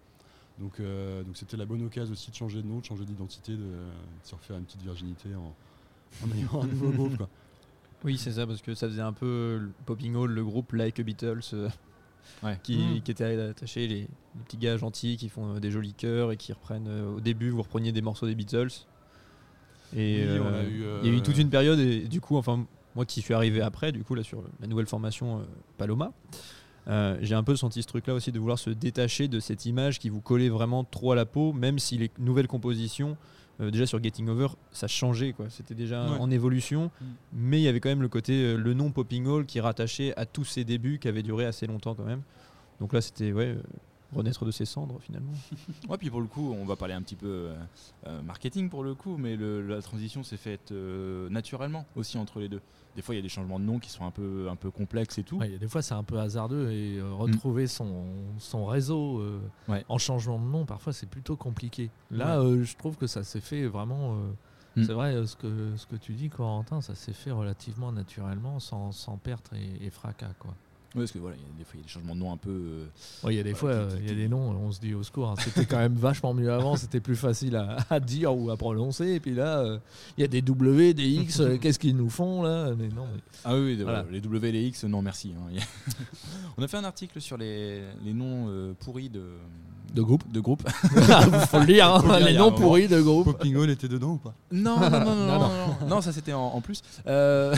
Donc 0.59 0.79
euh, 0.79 1.23
donc 1.23 1.35
c'était 1.37 1.57
la 1.57 1.65
bonne 1.65 1.83
occasion 1.85 2.13
aussi 2.13 2.29
de 2.29 2.35
changer 2.35 2.61
de 2.61 2.67
nom, 2.67 2.79
de 2.79 2.85
changer 2.85 3.05
d'identité, 3.05 3.53
de, 3.53 3.57
de 3.57 3.63
se 4.23 4.35
refaire 4.35 4.57
une 4.57 4.65
petite 4.65 4.81
virginité 4.83 5.29
en, 5.35 5.53
en 6.25 6.31
ayant 6.37 6.61
un 6.63 6.67
nouveau 6.67 6.89
groupe. 6.91 7.17
Quoi. 7.17 7.29
Oui, 8.03 8.17
c'est 8.17 8.33
ça, 8.33 8.45
parce 8.45 8.61
que 8.61 8.75
ça 8.75 8.87
faisait 8.87 9.01
un 9.01 9.13
peu 9.13 9.57
le 9.61 9.71
Popping 9.85 10.13
Hall, 10.15 10.31
le 10.31 10.43
groupe 10.43 10.73
Like 10.73 10.99
a 10.99 11.03
Beatles, 11.03 11.39
euh, 11.53 11.69
Ouais. 12.43 12.57
qui, 12.63 12.77
Mm. 12.77 13.01
qui 13.01 13.11
était 13.11 13.23
attaché, 13.39 13.87
les, 13.87 13.95
les 14.01 14.07
petits 14.45 14.57
gars 14.57 14.77
gentils 14.77 15.17
qui 15.17 15.27
font 15.29 15.55
euh, 15.55 15.59
des 15.59 15.71
jolis 15.71 15.93
chœurs 15.93 16.31
et 16.31 16.37
qui 16.37 16.53
reprennent. 16.53 16.87
euh, 16.87 17.15
au 17.15 17.19
début, 17.19 17.49
vous 17.49 17.61
repreniez 17.61 17.91
des 17.91 18.01
morceaux 18.01 18.27
des 18.27 18.35
Beatles. 18.35 18.69
Et 19.95 20.25
Oui, 20.27 20.39
on 20.39 20.45
a 20.47 20.49
euh, 20.57 20.69
eu, 20.69 20.83
il 21.03 21.11
y 21.11 21.13
a 21.13 21.17
eu 21.17 21.21
toute 21.21 21.37
une 21.37 21.49
période, 21.49 21.79
et 21.79 22.07
du 22.07 22.19
coup, 22.21 22.35
enfin, 22.37 22.65
moi 22.95 23.05
qui 23.05 23.21
suis 23.21 23.33
arrivé 23.33 23.61
après, 23.61 23.91
du 23.91 24.03
coup, 24.03 24.15
là, 24.15 24.23
sur 24.23 24.43
la 24.59 24.67
nouvelle 24.67 24.87
formation 24.87 25.39
euh, 25.39 25.43
Paloma, 25.77 26.13
euh, 26.87 27.17
j'ai 27.21 27.35
un 27.35 27.43
peu 27.43 27.55
senti 27.55 27.81
ce 27.81 27.87
truc-là 27.87 28.13
aussi 28.13 28.31
de 28.31 28.39
vouloir 28.39 28.59
se 28.59 28.69
détacher 28.69 29.27
de 29.27 29.39
cette 29.39 29.65
image 29.65 29.99
qui 29.99 30.09
vous 30.09 30.21
collait 30.21 30.49
vraiment 30.49 30.83
trop 30.83 31.11
à 31.11 31.15
la 31.15 31.25
peau, 31.25 31.53
même 31.53 31.79
si 31.79 31.97
les 31.97 32.11
nouvelles 32.19 32.47
compositions, 32.47 33.15
euh, 33.61 33.69
déjà 33.71 33.85
sur 33.85 34.03
Getting 34.03 34.27
Over, 34.29 34.47
ça 34.71 34.87
changeait, 34.87 35.31
quoi. 35.33 35.45
C'était 35.49 35.75
déjà 35.75 36.03
Ouais. 36.09 36.17
en 36.19 36.29
évolution, 36.31 36.85
Mm. 36.99 37.05
mais 37.33 37.59
il 37.59 37.63
y 37.63 37.67
avait 37.67 37.79
quand 37.79 37.89
même 37.89 38.01
le 38.01 38.09
côté, 38.09 38.33
euh, 38.33 38.55
le 38.57 38.73
nom 38.73 38.91
Popping 38.91 39.25
Hall 39.27 39.45
qui 39.45 39.59
rattachait 39.59 40.13
à 40.17 40.25
tous 40.25 40.43
ces 40.45 40.63
débuts 40.63 40.99
qui 40.99 41.07
avaient 41.07 41.23
duré 41.23 41.45
assez 41.45 41.67
longtemps 41.67 41.93
quand 41.95 42.05
même. 42.05 42.21
Donc 42.79 42.91
là, 42.93 42.99
c'était 43.01 43.31
ouais, 43.31 43.55
renaître 44.13 44.45
de 44.45 44.51
ses 44.51 44.65
cendres 44.65 44.99
finalement. 45.01 45.33
Ouais, 45.89 45.97
puis 45.97 46.09
pour 46.09 46.21
le 46.21 46.27
coup, 46.27 46.53
on 46.53 46.65
va 46.65 46.75
parler 46.75 46.93
un 46.93 47.01
petit 47.01 47.15
peu 47.15 47.27
euh, 47.27 47.55
euh, 48.07 48.21
marketing 48.21 48.69
pour 48.69 48.83
le 48.83 48.95
coup, 48.95 49.17
mais 49.17 49.35
le- 49.35 49.61
la 49.65 49.81
transition 49.81 50.23
s'est 50.23 50.37
faite 50.37 50.71
euh, 50.71 51.29
naturellement 51.29 51.85
aussi 51.95 52.17
entre 52.17 52.39
les 52.39 52.49
deux. 52.49 52.61
Des 52.95 53.01
fois, 53.01 53.15
il 53.15 53.17
y 53.17 53.19
a 53.19 53.23
des 53.23 53.29
changements 53.29 53.59
de 53.59 53.65
nom 53.65 53.79
qui 53.79 53.89
sont 53.89 54.05
un 54.05 54.11
peu, 54.11 54.47
un 54.49 54.55
peu 54.55 54.69
complexes 54.69 55.17
et 55.17 55.23
tout. 55.23 55.37
Ouais, 55.37 55.57
des 55.57 55.67
fois, 55.67 55.81
c'est 55.81 55.95
un 55.95 56.03
peu 56.03 56.19
hasardeux 56.19 56.69
et 56.71 56.97
euh, 56.99 57.11
retrouver 57.13 57.65
son, 57.67 58.05
son 58.37 58.65
réseau 58.65 59.19
euh, 59.19 59.39
Ouais. 59.67 59.83
en 59.89 59.97
changement 59.97 60.37
de 60.39 60.45
nom, 60.45 60.65
parfois, 60.65 60.93
c'est 60.93 61.09
plutôt 61.09 61.35
compliqué. 61.35 61.89
Là, 62.11 62.39
euh, 62.39 62.63
je 62.63 62.75
trouve 62.77 62.95
que 62.97 63.07
ça 63.07 63.23
s'est 63.23 63.41
fait 63.41 63.65
vraiment. 63.67 64.13
euh, 64.15 64.31
Mm. 64.75 64.83
C'est 64.85 64.93
vrai, 64.93 65.13
euh, 65.13 65.27
ce 65.27 65.35
que, 65.35 65.75
ce 65.75 65.85
que 65.85 65.95
tu 65.95 66.13
dis, 66.13 66.29
Corentin, 66.31 66.81
ça 66.81 66.95
s'est 66.95 67.13
fait 67.13 67.29
relativement 67.29 67.91
naturellement, 67.91 68.59
sans, 68.59 68.91
sans 68.91 69.17
perte 69.19 69.51
et, 69.53 69.85
et 69.85 69.91
fracas. 69.91 70.33
Quoi. 70.39 70.55
Ouais, 70.95 71.01
parce 71.01 71.11
que 71.11 71.17
voilà, 71.19 71.35
il 71.37 71.41
y 71.41 71.45
a 71.45 71.57
des 71.57 71.63
fois 71.65 71.73
il 71.75 71.77
y 71.79 71.81
a 71.81 71.83
des 71.85 71.89
changements 71.89 72.13
de 72.15 72.19
nom 72.19 72.31
un 72.31 72.37
peu. 72.37 72.51
euh, 72.51 72.85
Ouais, 73.23 73.33
Il 73.33 73.37
y 73.37 73.39
a 73.39 73.43
des 73.43 73.55
fois, 73.55 73.73
Voilà, 73.73 73.91
euh, 73.93 73.97
il 74.01 74.07
y 74.09 74.11
a 74.11 74.15
des 74.15 74.27
noms, 74.27 74.51
on 74.51 74.71
se 74.71 74.79
dit 74.79 74.93
au 74.93 75.01
secours. 75.01 75.29
hein, 75.29 75.35
C'était 75.39 75.65
quand 75.65 75.77
même 75.79 75.95
vachement 75.95 76.33
mieux 76.35 76.51
avant, 76.53 76.75
c'était 76.75 76.99
plus 76.99 77.15
facile 77.15 77.55
à, 77.55 77.77
à 77.89 77.99
dire 77.99 78.35
ou 78.37 78.51
à 78.51 78.57
prononcer. 78.57 79.07
Et 79.13 79.19
puis 79.19 79.33
là, 79.33 79.59
euh, 79.59 79.79
il 80.17 80.21
y 80.21 80.23
a 80.23 80.27
des 80.27 80.41
W, 80.43 80.93
des 80.93 81.07
X, 81.09 81.39
euh, 81.39 81.57
qu'est-ce 81.61 81.79
qu'ils 81.79 81.95
nous 81.97 82.09
font 82.11 82.43
là 82.43 82.73
Mais 82.77 82.89
non, 82.89 83.07
mais- 83.11 83.21
Ah 83.43 83.55
oui, 83.55 83.61
oui, 83.75 83.81
Voilà. 83.81 84.05
les 84.11 84.21
W 84.21 84.49
et 84.49 84.51
les 84.51 84.63
X, 84.67 84.83
non 84.83 85.01
merci. 85.01 85.33
hein. 85.35 85.59
On 86.57 86.61
a 86.63 86.67
fait 86.67 86.77
un 86.77 86.83
article 86.83 87.19
sur 87.21 87.37
les, 87.37 87.81
les 88.05 88.13
noms 88.13 88.73
pourris 88.79 89.09
de, 89.09 89.23
De 89.93 90.01
groupe 90.01 90.23
De 90.31 90.39
groupe. 90.39 90.67
faut 91.49 91.59
le 91.59 91.65
dire, 91.65 91.87
hein, 91.93 91.99
Faut 92.01 92.07
le 92.13 92.19
il 92.19 92.21
y 92.21 92.31
les 92.31 92.37
noms 92.37 92.51
pourris 92.51 92.87
de 92.87 92.99
groupe. 93.01 93.25
Popping 93.25 93.55
Hall 93.55 93.69
était 93.69 93.87
dedans 93.87 94.13
ou 94.13 94.17
pas? 94.17 94.33
Non, 94.51 94.79
non, 94.79 94.89
non, 94.89 94.99
non, 94.99 95.15
non, 95.15 95.25
Non, 95.27 95.39
non, 95.39 95.67
non, 95.81 95.87
non, 95.87 96.01
ça 96.01 96.11
c'était 96.11 96.33
en, 96.33 96.41
en 96.47 96.61
plus. 96.61 96.81
Euh, 97.07 97.55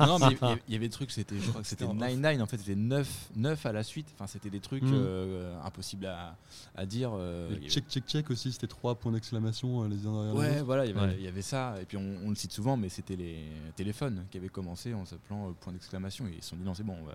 non, 0.00 0.18
mais 0.18 0.26
il 0.30 0.32
y 0.32 0.44
avait- 0.50 0.62
il 0.68 0.72
y 0.74 0.76
avait 0.76 0.86
des 0.88 0.92
trucs, 0.92 1.10
c'était, 1.10 1.36
je 1.40 1.48
crois 1.48 1.62
que 1.62 1.66
c'était 1.66 1.84
C'était 1.86 1.90
en 2.04 2.08
9-9, 2.08 2.42
en 2.42 2.46
fait 2.46 2.58
c'était 2.58 2.74
9, 2.74 3.08
9 3.36 3.66
à 3.66 3.72
la 3.72 3.82
suite. 3.82 4.06
Enfin, 4.14 4.26
c'était 4.26 4.50
des 4.50 4.60
trucs 4.60 4.82
Mm. 4.82 4.90
euh, 4.92 5.54
impossibles 5.64 6.06
à, 6.06 6.36
à 6.76 6.86
dire. 6.86 7.10
euh, 7.14 7.48
il 7.50 7.56
avait- 7.56 7.68
Check, 7.68 7.88
check, 7.88 8.04
check 8.06 8.30
aussi, 8.30 8.52
c'était 8.52 8.66
trois 8.66 8.94
points 8.94 9.12
d'exclamation 9.12 9.82
euh, 9.84 9.88
les 9.88 10.06
uns 10.06 10.12
derrière 10.12 10.32
les 10.34 10.38
Ouais, 10.38 10.50
autres. 10.56 10.64
voilà, 10.64 10.84
il 10.86 10.94
y, 10.94 10.98
avait, 10.98 11.06
Ouais. 11.08 11.16
il 11.18 11.24
y 11.24 11.28
avait 11.28 11.42
ça. 11.42 11.74
Et 11.80 11.84
puis 11.86 11.96
on, 11.96 12.16
on 12.26 12.28
le 12.30 12.36
cite 12.36 12.52
souvent, 12.52 12.76
mais 12.76 12.88
c'était 12.88 13.16
les 13.16 13.38
téléphones 13.76 14.24
qui 14.30 14.36
avaient 14.38 14.48
commencé 14.48 14.92
en 14.94 15.04
s'appelant 15.06 15.48
euh, 15.48 15.52
point 15.60 15.72
d'exclamation. 15.72 16.26
Et 16.26 16.34
ils 16.36 16.42
se 16.42 16.50
sont 16.50 16.56
dit 16.56 16.64
non, 16.64 16.74
c'est 16.74 16.82
bon, 16.84 16.96
on 17.02 17.06
va, 17.06 17.14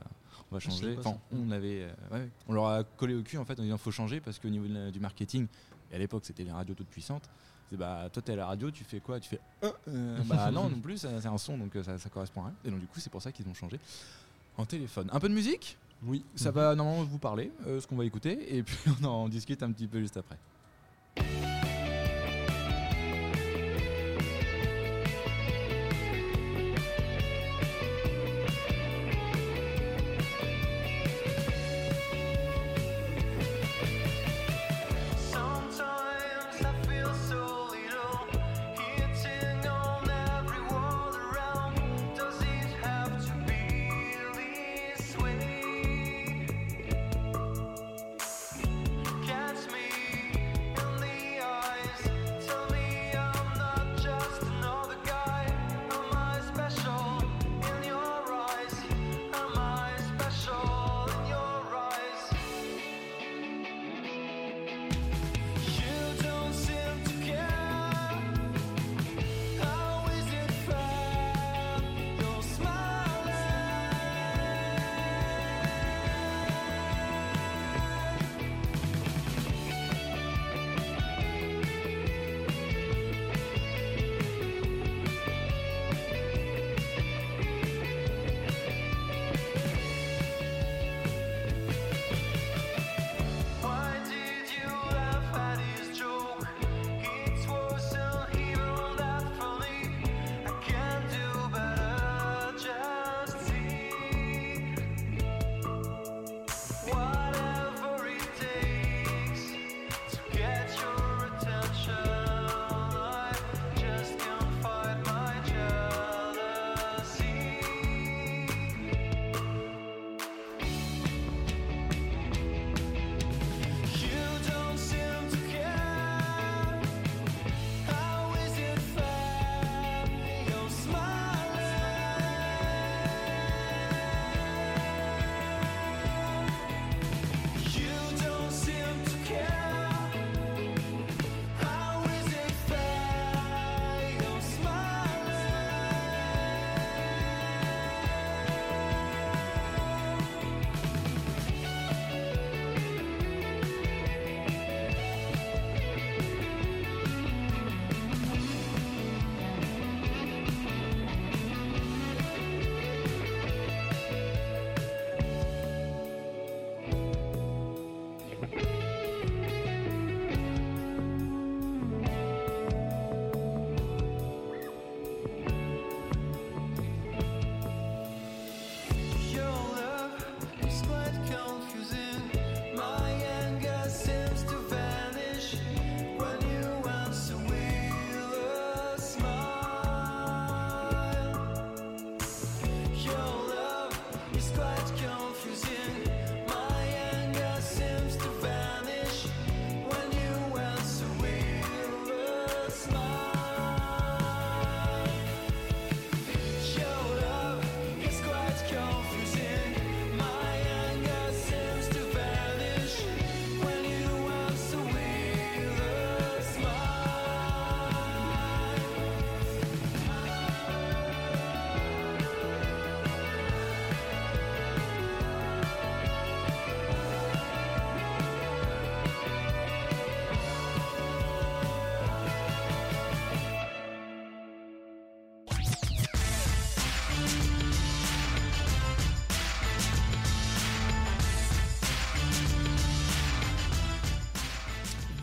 on 0.51 0.55
va 0.55 0.59
savais 0.59 0.73
changer. 0.75 0.95
Enfin, 0.99 1.15
on 1.31 1.51
avait, 1.51 1.83
euh, 1.83 2.15
ouais, 2.15 2.29
on 2.47 2.53
leur 2.53 2.67
a 2.67 2.83
collé 2.83 3.15
au 3.15 3.21
cul 3.21 3.37
en 3.37 3.45
fait 3.45 3.59
en 3.59 3.63
disant 3.63 3.77
faut 3.77 3.91
changer 3.91 4.19
parce 4.19 4.30
qu'au 4.39 4.49
niveau 4.49 4.67
du 4.91 4.99
marketing, 4.99 5.47
et 5.91 5.95
à 5.95 5.97
l'époque 5.99 6.23
c'était 6.25 6.43
les 6.43 6.51
radios 6.51 6.75
toutes 6.75 6.89
puissantes. 6.89 7.29
C'est 7.69 7.77
bah 7.77 8.09
toi 8.11 8.21
t'es 8.21 8.33
à 8.33 8.35
la 8.35 8.45
radio, 8.47 8.69
tu 8.69 8.83
fais 8.83 8.99
quoi? 8.99 9.19
Tu 9.19 9.29
fais 9.29 9.39
euh, 9.63 9.71
euh, 9.87 10.17
bah 10.25 10.51
non 10.53 10.69
non 10.69 10.79
plus, 10.79 10.97
c'est 10.97 11.07
un 11.25 11.37
son 11.37 11.57
donc 11.57 11.75
euh, 11.75 11.83
ça, 11.83 11.97
ça 11.97 12.09
correspond 12.09 12.41
à 12.41 12.45
rien. 12.47 12.55
Et 12.65 12.69
donc 12.71 12.79
du 12.79 12.87
coup 12.87 12.99
c'est 12.99 13.09
pour 13.09 13.21
ça 13.21 13.31
qu'ils 13.31 13.47
ont 13.47 13.53
changé 13.53 13.79
en 14.57 14.65
téléphone. 14.65 15.09
Un 15.11 15.19
peu 15.19 15.29
de 15.29 15.33
musique? 15.33 15.77
Oui. 16.03 16.25
ça 16.35 16.49
va 16.51 16.73
normalement 16.75 17.03
vous 17.03 17.19
parler, 17.19 17.51
euh, 17.67 17.79
ce 17.79 17.85
qu'on 17.85 17.95
va 17.95 18.05
écouter, 18.05 18.57
et 18.57 18.63
puis 18.63 18.77
on 19.01 19.05
en 19.05 19.29
discute 19.29 19.61
un 19.63 19.71
petit 19.71 19.87
peu 19.87 19.99
juste 19.99 20.17
après. 20.17 20.37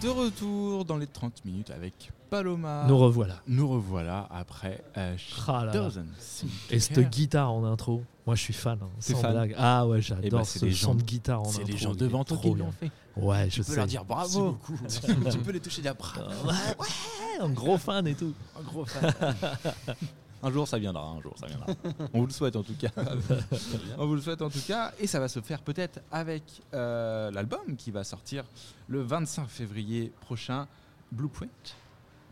De 0.08 0.12
retour 0.14 0.84
dans 0.86 0.96
les 0.96 1.06
30 1.06 1.44
minutes 1.44 1.70
avec 1.70 2.10
Paloma. 2.30 2.86
Nous 2.88 2.96
revoilà. 2.96 3.42
Nous 3.46 3.68
revoilà 3.68 4.26
après 4.30 4.82
euh, 4.96 5.16
Ah 5.46 5.66
là 5.66 5.72
là. 5.74 5.88
Et 6.70 6.80
cette 6.80 7.10
guitare 7.10 7.52
en 7.52 7.62
intro, 7.64 8.02
moi 8.26 8.34
je 8.34 8.40
suis 8.40 8.54
fan. 8.54 8.78
hein, 8.82 8.88
sans 9.00 9.16
fan 9.16 9.32
blague. 9.32 9.54
Ah 9.58 9.86
ouais, 9.86 9.98
Eh 9.98 10.02
j'adore 10.02 10.40
ben, 10.40 10.44
c'est 10.44 10.60
ce 10.60 10.64
les 10.64 10.72
son 10.72 10.88
gens- 10.92 10.94
de 10.94 11.02
guitare 11.02 11.40
en 11.42 11.44
C'est 11.44 11.60
intro. 11.60 11.72
les 11.72 11.76
gens 11.78 11.94
devant 11.94 12.24
toi 12.24 12.36
trop 12.38 12.54
qui 12.54 12.58
l'ont 12.58 12.72
fait. 12.72 12.90
Ouais, 13.18 13.50
je 13.50 13.56
Tu 13.56 13.60
peux 13.60 13.64
sais. 13.64 13.76
leur 13.76 13.86
dire 13.86 14.04
bravo. 14.06 14.56
tu 15.30 15.38
peux 15.38 15.52
les 15.52 15.60
toucher 15.60 15.82
des 15.82 15.92
bras. 15.92 16.20
Ouais, 16.44 16.52
ouais, 16.80 17.40
un 17.44 17.50
gros 17.50 17.76
fan 17.76 18.06
et 18.06 18.14
tout. 18.14 18.32
Un 18.58 18.62
gros 18.62 18.86
fan. 18.86 19.12
un 20.42 20.50
jour 20.50 20.66
ça 20.68 20.78
viendra, 20.78 21.04
un 21.04 21.20
jour 21.20 21.34
ça 21.38 21.46
viendra. 21.46 21.66
On 22.12 22.20
vous 22.20 22.26
le 22.26 22.32
souhaite 22.32 22.56
en 22.56 22.62
tout 22.62 22.74
cas. 22.78 22.90
On 23.98 24.06
vous 24.06 24.14
le 24.14 24.20
souhaite 24.20 24.42
en 24.42 24.50
tout 24.50 24.60
cas. 24.66 24.92
Et 24.98 25.06
ça 25.06 25.18
va 25.20 25.28
se 25.28 25.40
faire 25.40 25.62
peut-être 25.62 26.00
avec 26.12 26.42
euh, 26.74 27.30
l'album 27.30 27.76
qui 27.76 27.90
va 27.90 28.04
sortir 28.04 28.44
le 28.88 29.02
25 29.02 29.48
février 29.48 30.12
prochain, 30.20 30.66
Blueprint. 31.12 31.76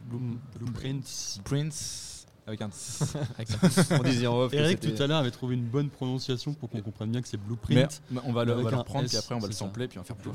Blue- 0.08 0.38
Blueprints. 0.58 1.40
Prince 1.44 2.25
avec 2.46 2.60
un 2.62 2.70
On 3.90 4.02
disait 4.02 4.26
en 4.26 4.38
off. 4.38 4.52
Eric 4.54 4.80
tout 4.80 5.02
à 5.02 5.06
l'heure 5.06 5.18
avait 5.18 5.30
trouvé 5.30 5.54
une 5.56 5.64
bonne 5.64 5.88
prononciation 5.88 6.54
pour 6.54 6.70
qu'on 6.70 6.80
comprenne 6.80 7.10
bien 7.10 7.20
que 7.20 7.28
c'est 7.28 7.36
Blueprint. 7.36 8.00
mais 8.10 8.20
on 8.24 8.32
va 8.32 8.44
le, 8.44 8.52
on 8.52 8.54
va 8.56 8.60
Avec 8.60 8.70
le 8.70 8.76
un 8.76 8.78
reprendre 8.78 9.04
S, 9.04 9.10
puis 9.10 9.18
après 9.18 9.34
on 9.34 9.38
va 9.40 9.48
le 9.48 9.52
sampler 9.52 9.88
puis 9.88 9.98
on 9.98 10.02
va 10.02 10.06
faire 10.06 10.16
plus. 10.16 10.30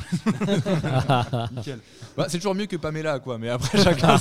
Nickel. 1.56 1.80
Bah, 2.18 2.26
c'est 2.28 2.38
toujours 2.38 2.56
mieux 2.56 2.66
que 2.66 2.76
Pamela 2.76 3.20
quoi, 3.20 3.38
mais 3.38 3.50
après 3.50 3.82
chacun 3.82 4.18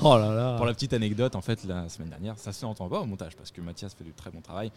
Oh 0.00 0.16
là 0.16 0.34
là. 0.34 0.56
Pour 0.56 0.66
la 0.66 0.72
petite 0.72 0.92
anecdote, 0.94 1.34
en 1.36 1.42
fait, 1.42 1.64
la 1.64 1.88
semaine 1.88 2.08
dernière, 2.08 2.38
ça 2.38 2.52
se 2.52 2.64
entend 2.64 2.88
pas 2.88 3.00
au 3.00 3.06
montage 3.06 3.36
parce 3.36 3.50
que 3.50 3.60
Mathias 3.60 3.94
fait 3.94 4.04
du 4.04 4.12
très 4.12 4.30
bon 4.30 4.40
travail. 4.40 4.70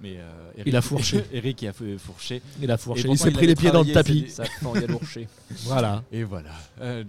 Mais 0.00 0.16
euh, 0.18 0.50
Eric, 0.56 0.66
Il 0.66 0.76
a 0.76 0.82
fourché. 0.82 1.24
Eric 1.32 1.62
il 1.62 1.68
a 1.68 1.72
fait- 1.72 1.98
fourché. 1.98 2.42
Il 2.60 2.70
a 2.70 2.76
fourché. 2.76 3.08
Et 3.08 3.12
Il 3.12 3.18
s'est 3.18 3.28
il 3.28 3.34
pris 3.34 3.46
les 3.46 3.54
pieds 3.54 3.70
dans 3.70 3.82
le 3.82 3.92
tapis. 3.92 4.28
Ça 4.28 4.44
fend 4.44 4.72
galourché. 4.72 5.28
Voilà. 5.64 6.02
Et 6.12 6.24
voilà. 6.24 6.50
Euh, 6.80 7.04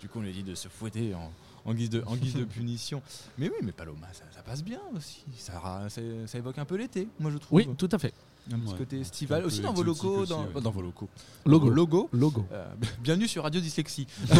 du 0.00 0.08
coup, 0.08 0.18
on 0.18 0.22
lui 0.22 0.32
dit 0.32 0.42
de 0.42 0.54
se 0.54 0.68
fouetter 0.68 1.14
en, 1.14 1.30
en 1.64 1.74
guise, 1.74 1.90
de, 1.90 2.02
en 2.06 2.16
guise 2.16 2.34
de 2.34 2.44
punition. 2.56 3.02
Mais 3.38 3.48
oui, 3.48 3.54
mais 3.62 3.72
Paloma, 3.72 4.08
ça, 4.12 4.24
ça 4.34 4.42
passe 4.42 4.62
bien 4.64 4.80
aussi. 4.96 5.24
Ça, 5.36 5.52
ça, 5.88 6.00
ça 6.26 6.38
évoque 6.38 6.58
un 6.58 6.64
peu 6.64 6.76
l'été, 6.76 7.06
moi 7.20 7.30
je 7.30 7.38
trouve. 7.38 7.58
Oui, 7.58 7.68
tout 7.76 7.88
à 7.92 7.98
fait. 7.98 8.12
Ouais. 8.50 8.56
côté 8.76 8.98
estival. 9.00 9.44
Aussi 9.44 9.60
dans 9.60 9.72
vos 9.72 9.84
locaux. 9.84 10.16
aussi, 10.22 10.30
dans, 10.30 10.44
ouais. 10.46 10.60
dans 10.60 10.72
vos 10.72 10.82
locaux. 10.82 11.08
Logo. 11.46 11.66
Vos 11.66 11.72
logos. 11.72 12.08
Logo. 12.12 12.44
Euh, 12.50 12.64
bienvenue 13.00 13.28
sur 13.28 13.44
Radio 13.44 13.60
Dyslexie. 13.60 14.08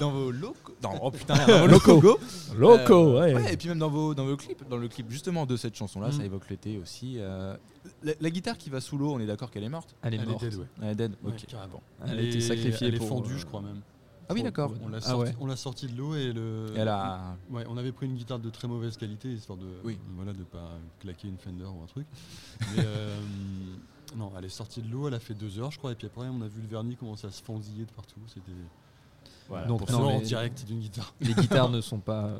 dans 0.00 0.10
vos 0.10 0.30
locaux. 0.30 0.74
Dans, 0.80 0.94
oh 1.02 1.10
putain, 1.10 1.34
dans 1.46 1.58
vos. 1.58 1.66
Loco, 2.56 3.18
Euh, 3.18 3.34
ouais. 3.34 3.52
Et 3.52 3.56
puis 3.58 3.68
même 3.68 3.78
dans 3.78 3.90
vos, 3.90 4.14
dans 4.14 4.24
vos 4.24 4.36
clips, 4.38 4.66
dans 4.68 4.78
le 4.78 4.88
clip 4.88 5.10
justement 5.10 5.44
de 5.46 5.56
cette 5.58 5.76
chanson-là, 5.76 6.08
Mm. 6.08 6.12
ça 6.12 6.24
évoque 6.24 6.48
l'été 6.48 6.78
aussi. 6.78 7.16
euh, 7.18 7.54
la, 8.02 8.12
la 8.18 8.30
guitare 8.30 8.56
qui 8.56 8.70
va 8.70 8.80
sous 8.80 8.96
l'eau, 8.96 9.12
on 9.12 9.20
est 9.20 9.26
d'accord 9.26 9.50
qu'elle 9.50 9.64
est 9.64 9.68
morte? 9.68 9.94
Elle 10.02 10.14
est 10.14 10.16
Elle 10.16 10.22
est 10.22 10.26
morte. 10.26 10.42
dead, 10.44 10.54
ouais. 10.54 10.66
Elle 10.82 10.88
est 10.88 10.94
dead 10.94 11.12
Ouais, 11.22 11.32
Ok. 11.32 11.44
carrément. 11.48 11.82
Elle 12.06 12.18
a 12.18 12.22
été 12.22 12.40
sacrifiée 12.40 12.88
Elle 12.88 12.94
est 12.94 13.06
fendue, 13.06 13.34
euh, 13.34 13.38
je 13.38 13.44
crois 13.46 13.60
même. 13.60 13.80
Ah 14.28 14.34
oui, 14.34 14.42
d'accord. 14.42 14.72
On 14.82 14.88
l'a 14.88 14.98
Ah 14.98 15.00
sorti, 15.00 15.86
ouais. 15.86 15.92
de 15.92 15.96
l'eau 15.96 16.14
et 16.14 16.32
le. 16.32 16.66
Elle 16.76 16.88
a. 16.88 17.36
Ouais, 17.50 17.64
on 17.68 17.76
avait 17.76 17.92
pris 17.92 18.06
une 18.06 18.16
guitare 18.16 18.38
de 18.38 18.50
très 18.50 18.66
mauvaise 18.68 18.96
qualité 18.96 19.32
histoire 19.32 19.58
de 19.58 19.66
Oui. 19.84 19.98
voilà 20.16 20.32
de 20.32 20.42
pas 20.44 20.78
claquer 21.00 21.28
une 21.28 21.38
Fender 21.38 21.64
ou 21.64 21.82
un 21.82 21.86
truc. 21.86 22.06
Mais 22.74 22.82
euh, 22.84 23.16
non, 24.16 24.32
elle 24.36 24.44
est 24.44 24.48
sortie 24.48 24.82
de 24.82 24.90
l'eau, 24.90 25.08
elle 25.08 25.14
a 25.14 25.20
fait 25.20 25.34
deux 25.34 25.58
heures 25.60 25.70
je 25.70 25.78
crois 25.78 25.92
et 25.92 25.94
puis 25.94 26.06
après 26.06 26.26
on 26.28 26.40
a 26.42 26.48
vu 26.48 26.60
le 26.60 26.68
vernis 26.68 26.96
commencer 26.96 27.26
à 27.26 27.30
se 27.30 27.42
fendiller 27.42 27.84
de 27.84 27.90
partout. 27.92 28.20
C'était 28.26 28.50
Voilà. 29.48 29.66
Donc, 29.66 29.86
pour 29.86 29.92
non, 30.00 30.16
en 30.16 30.20
direct 30.20 30.64
d'une 30.66 30.80
guitare. 30.80 31.14
Les 31.20 31.32
guitares 31.34 31.68
ne 31.68 31.80
sont 31.80 31.98
pas, 31.98 32.30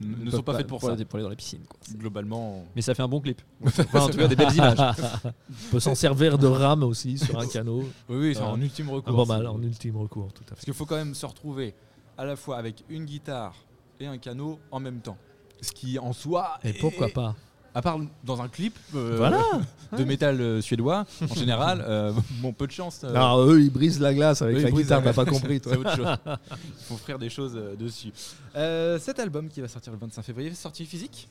Ne 0.00 0.24
peuvent 0.24 0.34
sont 0.34 0.42
pas 0.42 0.56
faites 0.56 0.66
pour 0.66 0.80
ça. 0.82 0.92
aller- 0.92 1.04
pour 1.04 1.16
aller 1.16 1.24
dans 1.24 1.30
les 1.30 1.36
piscines. 1.36 1.62
quoi. 1.68 1.78
Globalement. 1.96 2.64
Mais 2.76 2.82
ça 2.82 2.94
fait 2.94 3.02
un 3.02 3.08
bon 3.08 3.20
clip. 3.20 3.40
Enfin, 3.64 4.00
en 4.00 4.08
tout 4.08 4.18
cas, 4.18 4.28
des 4.28 4.36
belles 4.36 4.54
images. 4.54 4.78
On 5.24 5.70
peut 5.70 5.80
s'en 5.80 5.94
servir 5.94 6.36
de 6.38 6.46
rame 6.46 6.82
aussi 6.82 7.16
sur 7.18 7.38
un 7.38 7.46
canot. 7.46 7.84
Oui, 8.08 8.16
oui, 8.16 8.34
c'est 8.34 8.42
Ah. 8.42 8.50
en 8.50 8.60
ultime 8.60 8.90
recours. 8.90 9.26
Pas 9.26 9.36
mal, 9.36 9.46
en 9.46 9.60
ultime 9.62 9.96
recours, 9.96 10.32
tout 10.32 10.42
à 10.44 10.48
Parce 10.50 10.60
fait. 10.60 10.64
qu'il 10.66 10.74
faut 10.74 10.86
quand 10.86 10.96
même 10.96 11.14
se 11.14 11.24
retrouver 11.26 11.74
à 12.18 12.24
la 12.24 12.36
fois 12.36 12.58
avec 12.58 12.84
une 12.90 13.04
guitare 13.06 13.54
et 13.98 14.06
un 14.06 14.18
canot 14.18 14.58
en 14.70 14.80
même 14.80 15.00
temps. 15.00 15.16
Ce 15.62 15.72
qui 15.72 15.98
en 15.98 16.12
soi. 16.12 16.58
Et 16.64 16.72
pourquoi 16.74 17.08
pas 17.08 17.34
À 17.74 17.82
part 17.82 17.98
dans 18.24 18.42
un 18.42 18.48
clip 18.48 18.76
euh, 18.94 19.14
Voilà. 19.16 19.42
de 19.96 20.04
métal 20.04 20.40
euh, 20.40 20.60
suédois, 20.60 21.06
en 21.22 21.34
général, 21.34 21.84
euh, 21.86 22.12
bon, 22.42 22.52
peu 22.52 22.66
de 22.66 22.72
chance. 22.72 23.02
euh, 23.04 23.10
Alors 23.14 23.40
eux, 23.42 23.60
ils 23.60 23.70
brisent 23.70 24.00
la 24.00 24.12
glace 24.12 24.42
avec 24.42 24.56
eux, 24.56 24.60
ils 24.60 24.64
la 24.64 24.70
guitare, 24.70 25.02
t'as 25.02 25.12
pas 25.12 25.24
compris, 25.24 25.60
toi. 25.60 25.72
C'est 25.74 25.78
autre 25.78 25.96
chose. 25.96 26.16
Il 26.26 26.84
faut 26.86 26.94
offrir 26.94 27.18
des 27.18 27.30
choses 27.30 27.54
euh, 27.56 27.76
dessus. 27.76 28.12
Euh, 28.56 28.98
cet 28.98 29.18
album 29.20 29.48
qui 29.48 29.60
va 29.60 29.68
sortir 29.68 29.92
le 29.92 29.98
25 29.98 30.22
février, 30.22 30.52
sortie 30.54 30.84
physique? 30.86 31.28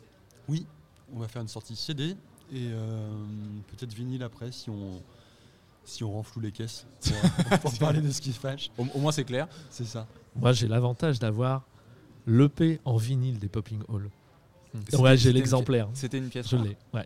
Oui, 0.48 0.65
on 1.13 1.19
va 1.19 1.27
faire 1.27 1.41
une 1.41 1.48
sortie 1.50 1.75
CD 1.75 2.15
et 2.51 2.69
euh, 2.72 3.10
peut-être 3.67 3.93
vinyle 3.93 4.24
après 4.24 4.51
si 4.51 4.69
on 4.69 5.01
si 5.86 6.03
on 6.03 6.12
renfloue 6.12 6.39
les 6.41 6.51
caisses 6.51 6.86
pour, 7.50 7.60
pour 7.60 7.79
parler 7.79 8.00
de 8.01 8.12
ce 8.12 8.22
qui 8.22 8.31
se 8.31 8.39
fâche. 8.39 8.69
au, 8.77 8.86
au 8.93 9.00
moins 9.00 9.12
c'est 9.12 9.24
clair. 9.24 9.47
C'est 9.71 9.86
ça. 9.86 10.06
Moi, 10.36 10.52
j'ai 10.54 10.67
l'avantage 10.67 11.17
d'avoir 11.19 11.63
l'EP 12.28 12.80
en 12.86 12.95
vinyle 12.97 13.39
des 13.39 13.47
Popping 13.47 13.80
Hall. 13.88 14.10
Ouais, 14.97 15.17
j'ai 15.17 15.34
l'exemplaire. 15.34 15.89
C'était 15.93 16.17
une 16.17 16.29
pièce. 16.29 16.47
Je 16.49 16.58
l'ai. 16.58 16.77
Ouais. 16.93 17.05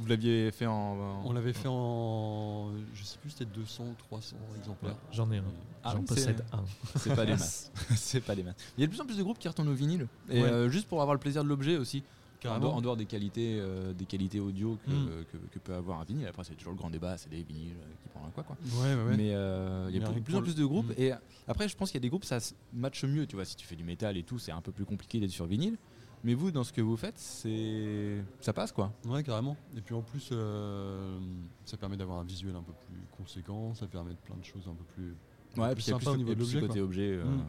Vous 0.00 0.06
l'aviez 0.06 0.50
fait 0.50 0.66
en. 0.66 0.72
en- 0.72 1.22
On 1.26 1.32
l'avait 1.32 1.52
fait 1.52 1.68
en 1.68 2.70
je 2.94 3.04
sais 3.04 3.18
plus 3.18 3.30
c'était 3.30 3.44
200 3.44 3.84
300 3.98 4.36
exemplaires. 4.58 4.96
J'en 5.12 5.30
ai 5.30 5.38
un. 5.38 5.44
Ah 5.84 5.92
J'en 5.94 6.02
possède 6.02 6.42
un. 6.52 6.64
C'est 6.96 7.14
pas 7.14 7.26
des 7.26 7.32
masses. 7.36 7.70
c'est 7.96 8.20
pas 8.20 8.34
des 8.34 8.42
masses. 8.42 8.56
Il 8.76 8.80
y 8.80 8.84
a 8.84 8.86
de 8.86 8.90
plus 8.92 9.00
en 9.00 9.04
plus 9.06 9.18
de 9.18 9.22
groupes 9.22 9.38
qui 9.38 9.48
retournent 9.48 9.68
au 9.68 9.74
vinyle. 9.74 10.08
Et 10.30 10.42
Ouais. 10.42 10.48
euh, 10.48 10.68
juste 10.70 10.88
pour 10.88 11.02
avoir 11.02 11.14
le 11.14 11.20
plaisir 11.20 11.44
de 11.44 11.48
l'objet 11.48 11.76
aussi. 11.76 11.98
En 11.98 12.42
Carrément. 12.42 12.60
dehors, 12.64 12.74
en 12.76 12.80
dehors 12.80 12.96
des 12.96 13.06
qualités, 13.06 13.58
euh, 13.60 13.92
des 13.92 14.04
qualités 14.04 14.40
audio 14.40 14.76
que, 14.84 14.90
Mm. 14.90 15.24
que, 15.30 15.36
que 15.52 15.58
peut 15.60 15.74
avoir 15.74 16.00
un 16.00 16.04
vinyle. 16.04 16.26
Après, 16.26 16.42
c'est 16.42 16.54
toujours 16.56 16.72
le 16.72 16.78
grand 16.78 16.90
débat, 16.90 17.16
c'est 17.16 17.28
des 17.30 17.42
vinyles 17.44 17.76
euh, 17.80 17.92
qui 18.02 18.08
prend 18.08 18.26
un 18.26 18.30
quoi. 18.30 18.42
quoi. 18.42 18.56
Ouais, 18.82 18.94
ouais, 18.96 19.02
ouais. 19.10 19.16
Mais 19.16 19.30
euh, 19.34 19.86
il 19.90 19.96
y 19.96 20.02
a 20.02 20.06
plus, 20.10 20.14
que 20.20 20.24
plus 20.24 20.34
en 20.34 20.42
plus 20.42 20.56
de 20.56 20.64
groupes. 20.64 20.88
Mm. 20.98 21.02
Et 21.02 21.12
après, 21.46 21.68
je 21.68 21.76
pense 21.76 21.90
qu'il 21.92 21.98
y 22.00 22.02
a 22.02 22.06
des 22.06 22.08
groupes, 22.08 22.24
ça 22.24 22.40
se 22.40 22.54
matche 22.72 23.04
mieux. 23.04 23.26
Tu 23.28 23.36
vois, 23.36 23.44
si 23.44 23.54
tu 23.54 23.64
fais 23.66 23.76
du 23.76 23.84
métal 23.84 24.16
et 24.16 24.24
tout, 24.24 24.40
c'est 24.40 24.50
un 24.50 24.60
peu 24.62 24.72
plus 24.72 24.84
compliqué 24.86 25.20
d'être 25.20 25.30
sur 25.30 25.46
vinyle. 25.46 25.76
Mais 26.24 26.34
vous, 26.34 26.50
dans 26.52 26.62
ce 26.64 26.72
que 26.72 26.80
vous 26.80 26.96
faites, 26.96 27.18
c'est 27.18 28.22
ça 28.40 28.52
passe 28.52 28.70
quoi. 28.72 28.92
Ouais, 29.06 29.22
carrément. 29.24 29.56
Et 29.76 29.80
puis 29.80 29.94
en 29.94 30.02
plus, 30.02 30.28
euh, 30.32 31.18
ça 31.64 31.76
permet 31.76 31.96
d'avoir 31.96 32.18
un 32.20 32.24
visuel 32.24 32.54
un 32.54 32.62
peu 32.62 32.72
plus 32.72 33.00
conséquent, 33.16 33.74
ça 33.74 33.86
permet 33.86 34.10
de 34.12 34.18
plein 34.24 34.36
de 34.36 34.44
choses 34.44 34.62
un 34.68 34.74
peu 34.74 34.84
plus. 34.94 35.14
Ouais, 35.60 35.68
peu 35.70 35.74
puis 35.74 35.82
plus 35.82 35.86
il 35.88 35.90
y 35.90 35.94
a 35.94 35.98
sympa 35.98 35.98
plus, 35.98 36.08
au 36.10 36.16
niveau 36.16 36.34
de 36.34 36.38
l'objet. 36.38 36.60
côté 36.60 36.72
quoi. 36.74 36.82
objet, 36.82 37.10
euh, 37.12 37.24
Mm. 37.24 37.42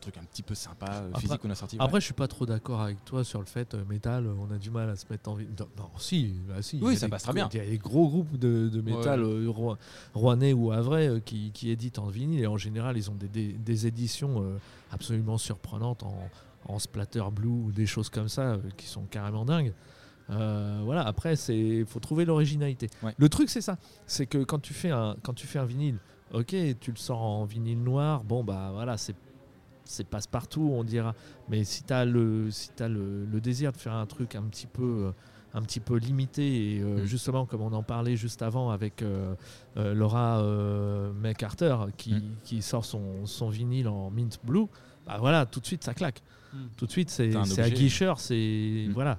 truc 0.00 0.16
un 0.18 0.24
petit 0.24 0.42
peu 0.42 0.54
sympa, 0.54 0.86
euh, 0.92 1.08
Après- 1.10 1.20
physique 1.22 1.38
qu'on 1.40 1.50
a 1.50 1.54
sorti. 1.54 1.76
ouais. 1.76 1.82
Après, 1.84 2.00
je 2.00 2.04
suis 2.06 2.14
pas 2.14 2.28
trop 2.28 2.44
d'accord 2.46 2.80
avec 2.80 3.04
toi 3.04 3.22
sur 3.24 3.38
le 3.40 3.46
fait 3.46 3.74
euh, 3.74 3.84
métal, 3.88 4.26
euh, 4.26 4.34
on 4.40 4.50
a 4.52 4.58
du 4.58 4.70
mal 4.70 4.90
à 4.90 4.96
se 4.96 5.06
mettre 5.10 5.30
en 5.30 5.34
vinyle. 5.34 5.54
Non, 5.58 5.66
non, 5.76 5.90
si, 5.98 6.34
bah 6.48 6.60
si. 6.62 6.78
Oui, 6.82 6.96
ça 6.96 7.06
des 7.06 7.10
passe 7.10 7.22
très 7.22 7.32
bien. 7.32 7.48
Il 7.52 7.58
y 7.58 7.60
a 7.60 7.66
des 7.66 7.78
gros 7.78 8.08
groupes 8.08 8.36
de, 8.36 8.68
de 8.68 8.80
métal 8.80 9.22
euh, 9.22 9.48
rouennais 10.14 10.52
ou 10.52 10.72
havrais 10.72 11.08
euh, 11.08 11.20
qui, 11.20 11.50
qui 11.52 11.70
éditent 11.70 11.98
en 12.00 12.08
vinyle 12.08 12.40
et 12.40 12.46
en 12.48 12.56
général, 12.56 12.96
ils 12.96 13.10
ont 13.10 13.14
des, 13.14 13.28
des- 13.28 13.52
des 13.52 13.86
éditions 13.86 14.42
euh, 14.42 14.58
absolument 14.92 15.38
surprenantes 15.38 16.02
en, 16.02 16.16
en 16.66 16.78
splatter 16.78 17.22
blue 17.32 17.48
ou 17.48 17.72
des 17.72 17.86
choses 17.86 18.08
comme 18.10 18.28
ça 18.28 18.42
euh, 18.52 18.58
qui 18.76 18.86
sont 18.86 19.02
carrément 19.04 19.44
dingues. 19.44 19.72
Euh, 20.30 20.80
voilà, 20.84 21.06
après, 21.06 21.34
il 21.48 21.86
faut 21.86 22.00
trouver 22.00 22.24
l'originalité. 22.26 22.90
Ouais. 23.02 23.14
Le 23.16 23.28
truc, 23.28 23.48
c'est 23.48 23.62
ça. 23.62 23.78
C'est 24.06 24.26
que 24.26 24.44
quand 24.44 24.58
tu, 24.60 24.74
fais 24.74 24.90
un, 24.90 25.16
quand 25.22 25.32
tu 25.32 25.46
fais 25.46 25.58
un 25.58 25.64
vinyle, 25.64 25.96
ok, 26.34 26.54
tu 26.80 26.90
le 26.90 26.96
sors 26.98 27.22
en 27.22 27.44
vinyle 27.44 27.82
noir, 27.82 28.24
bon, 28.24 28.44
bah 28.44 28.70
voilà, 28.72 28.96
c'est 28.98 29.14
c'est 29.84 30.06
passe-partout, 30.06 30.70
on 30.74 30.84
dira. 30.84 31.14
Mais 31.48 31.64
si 31.64 31.82
tu 31.82 31.94
as, 31.94 32.04
le, 32.04 32.50
si 32.50 32.68
as 32.80 32.88
le, 32.88 33.24
le 33.24 33.40
désir 33.40 33.72
de 33.72 33.78
faire 33.78 33.94
un 33.94 34.04
truc 34.04 34.34
un 34.34 34.42
petit 34.42 34.66
peu, 34.66 34.82
euh, 35.06 35.12
un 35.54 35.62
petit 35.62 35.80
peu 35.80 35.96
limité, 35.96 36.74
et 36.76 36.80
euh, 36.82 37.02
Mm. 37.02 37.04
justement, 37.06 37.46
comme 37.46 37.62
on 37.62 37.72
en 37.72 37.82
parlait 37.82 38.14
juste 38.14 38.42
avant 38.42 38.68
avec 38.68 39.00
euh, 39.00 39.34
euh, 39.78 39.94
Laura 39.94 40.42
McCarter 41.14 41.76
qui, 41.96 42.12
Mm. 42.14 42.22
qui 42.44 42.60
sort 42.60 42.84
son, 42.84 43.24
son 43.24 43.48
vinyle 43.48 43.88
en 43.88 44.10
mint 44.10 44.38
blue, 44.44 44.66
bah 45.06 45.16
voilà, 45.18 45.46
tout 45.46 45.60
de 45.60 45.66
suite 45.66 45.84
ça 45.84 45.94
claque. 45.94 46.22
Mm. 46.52 46.56
Tout 46.76 46.86
de 46.86 46.90
suite, 46.90 47.10
c'est 47.10 47.30
aguicheur, 47.60 48.20
c'est. 48.20 48.86
Mm. 48.88 48.92
Voilà. 48.92 49.18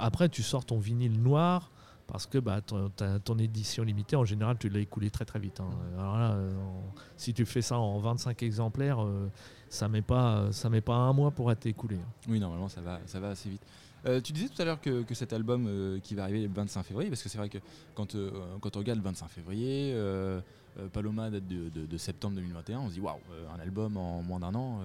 Après, 0.00 0.28
tu 0.28 0.42
sors 0.42 0.64
ton 0.64 0.78
vinyle 0.78 1.20
noir. 1.22 1.70
Parce 2.06 2.26
que 2.26 2.36
bah, 2.36 2.60
ton, 2.60 3.38
édition 3.38 3.82
limitée, 3.82 4.14
en 4.14 4.26
général, 4.26 4.58
tu 4.58 4.68
l'as 4.68 4.80
écoulé 4.80 5.08
très 5.10 5.24
très 5.24 5.38
vite. 5.38 5.60
hein. 5.60 5.70
Alors 5.98 6.18
là, 6.18 6.32
euh, 6.32 6.50
en- 6.52 6.92
si 7.16 7.32
tu 7.32 7.46
fais 7.46 7.62
ça 7.62 7.78
en 7.78 7.98
25 7.98 8.42
exemplaires, 8.42 9.02
euh, 9.02 9.30
ça 9.70 9.88
met 9.88 10.02
pas, 10.02 10.52
ça 10.52 10.68
met 10.68 10.82
pas 10.82 10.96
un 10.96 11.14
mois 11.14 11.30
pour 11.30 11.50
être 11.50 11.64
écoulé. 11.64 11.96
hein. 11.96 12.08
Oui, 12.28 12.38
normalement, 12.38 12.68
ça 12.68 12.82
va, 12.82 13.00
ça 13.06 13.20
va 13.20 13.30
assez 13.30 13.48
vite. 13.48 13.62
Euh, 14.04 14.20
tu 14.20 14.34
disais 14.34 14.50
tout 14.50 14.60
à 14.60 14.66
l'heure 14.66 14.82
que, 14.82 15.02
que 15.02 15.14
cet 15.14 15.32
album 15.32 15.64
euh, 15.66 15.98
qui 16.00 16.14
va 16.14 16.24
arriver 16.24 16.42
le 16.46 16.52
25 16.52 16.82
février, 16.82 17.08
parce 17.08 17.22
que 17.22 17.30
c'est 17.30 17.38
vrai 17.38 17.48
que 17.48 17.56
quand, 17.94 18.14
quand 18.60 18.76
on 18.76 18.80
regarde 18.80 18.98
le 18.98 19.04
25 19.04 19.28
février, 19.30 19.96
Paloma 20.92 21.30
date 21.30 21.46
de, 21.48 21.70
de- 21.70 21.86
de 21.86 21.96
septembre 21.96 22.34
2021, 22.36 22.80
on 22.80 22.88
se 22.90 22.94
dit 22.94 23.00
waouh, 23.00 23.16
un 23.56 23.60
album 23.60 23.96
en 23.96 24.22
moins 24.22 24.40
d'un 24.40 24.54
an, 24.54 24.80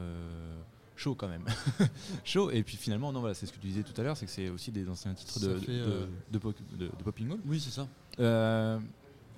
chaud 0.99 1.15
quand 1.15 1.27
même. 1.27 1.43
chaud. 2.23 2.51
Et 2.51 2.61
puis 2.63 2.77
finalement, 2.77 3.11
non, 3.11 3.19
voilà, 3.21 3.33
c'est 3.33 3.45
ce 3.45 3.53
que 3.53 3.57
tu 3.59 3.67
disais 3.67 3.83
tout 3.83 3.99
à 3.99 4.03
l'heure, 4.03 4.17
c'est 4.17 4.25
que 4.25 4.31
c'est 4.31 4.49
aussi 4.49 4.71
des 4.71 4.87
anciens 4.89 5.13
titres 5.13 5.39
de, 5.39 5.57
Ça 5.57 5.65
fait, 5.65 5.71
de, 5.71 5.79
euh, 5.81 6.05
de 6.31 6.37
Pop- 6.37 6.55
de- 6.77 6.87
de 6.87 7.03
Popping 7.03 7.31
Hall. 7.31 7.39
Oui, 7.45 7.59
c'est 7.59 7.71
ça. 7.71 7.87
Euh, 8.19 8.79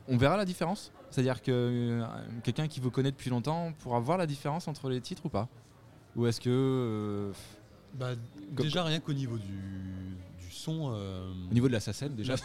on 0.07 0.17
verra 0.17 0.35
la 0.37 0.45
différence 0.45 0.91
C'est-à-dire 1.11 1.41
que 1.41 1.51
euh, 1.51 2.03
quelqu'un 2.43 2.67
qui 2.67 2.79
vous 2.79 2.89
connaît 2.91 3.11
depuis 3.11 3.29
longtemps 3.29 3.71
pourra 3.79 3.99
voir 3.99 4.17
la 4.17 4.25
différence 4.25 4.67
entre 4.67 4.89
les 4.89 4.99
titres 5.01 5.25
ou 5.25 5.29
pas? 5.29 5.47
Ou 6.15 6.25
est-ce 6.27 6.41
que. 6.41 7.31
Bah, 7.93 8.11
déjà, 8.51 8.83
rien 8.83 8.99
qu'au 8.99 9.13
niveau 9.13 9.37
du, 9.37 9.47
du 10.39 10.49
son, 10.51 10.91
euh, 10.93 11.31
au 11.49 11.53
niveau 11.53 11.67
de 11.67 11.73
la 11.73 11.79
SACEM 11.79 12.15
déjà 12.15 12.35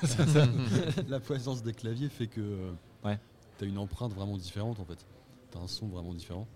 la 1.08 1.20
présence 1.20 1.62
des 1.62 1.72
claviers 1.72 2.08
fait 2.08 2.26
que. 2.26 2.40
euh, 2.40 2.70
Ouais. 3.04 3.18
as 3.60 3.64
une 3.64 3.78
empreinte 3.78 4.12
vraiment 4.12 4.36
différente 4.36 4.78
en 4.80 4.84
fait. 4.84 5.06
Tu 5.52 5.58
as 5.58 5.60
un 5.60 5.68
son 5.68 5.86
vraiment 5.86 6.12
différent. 6.12 6.46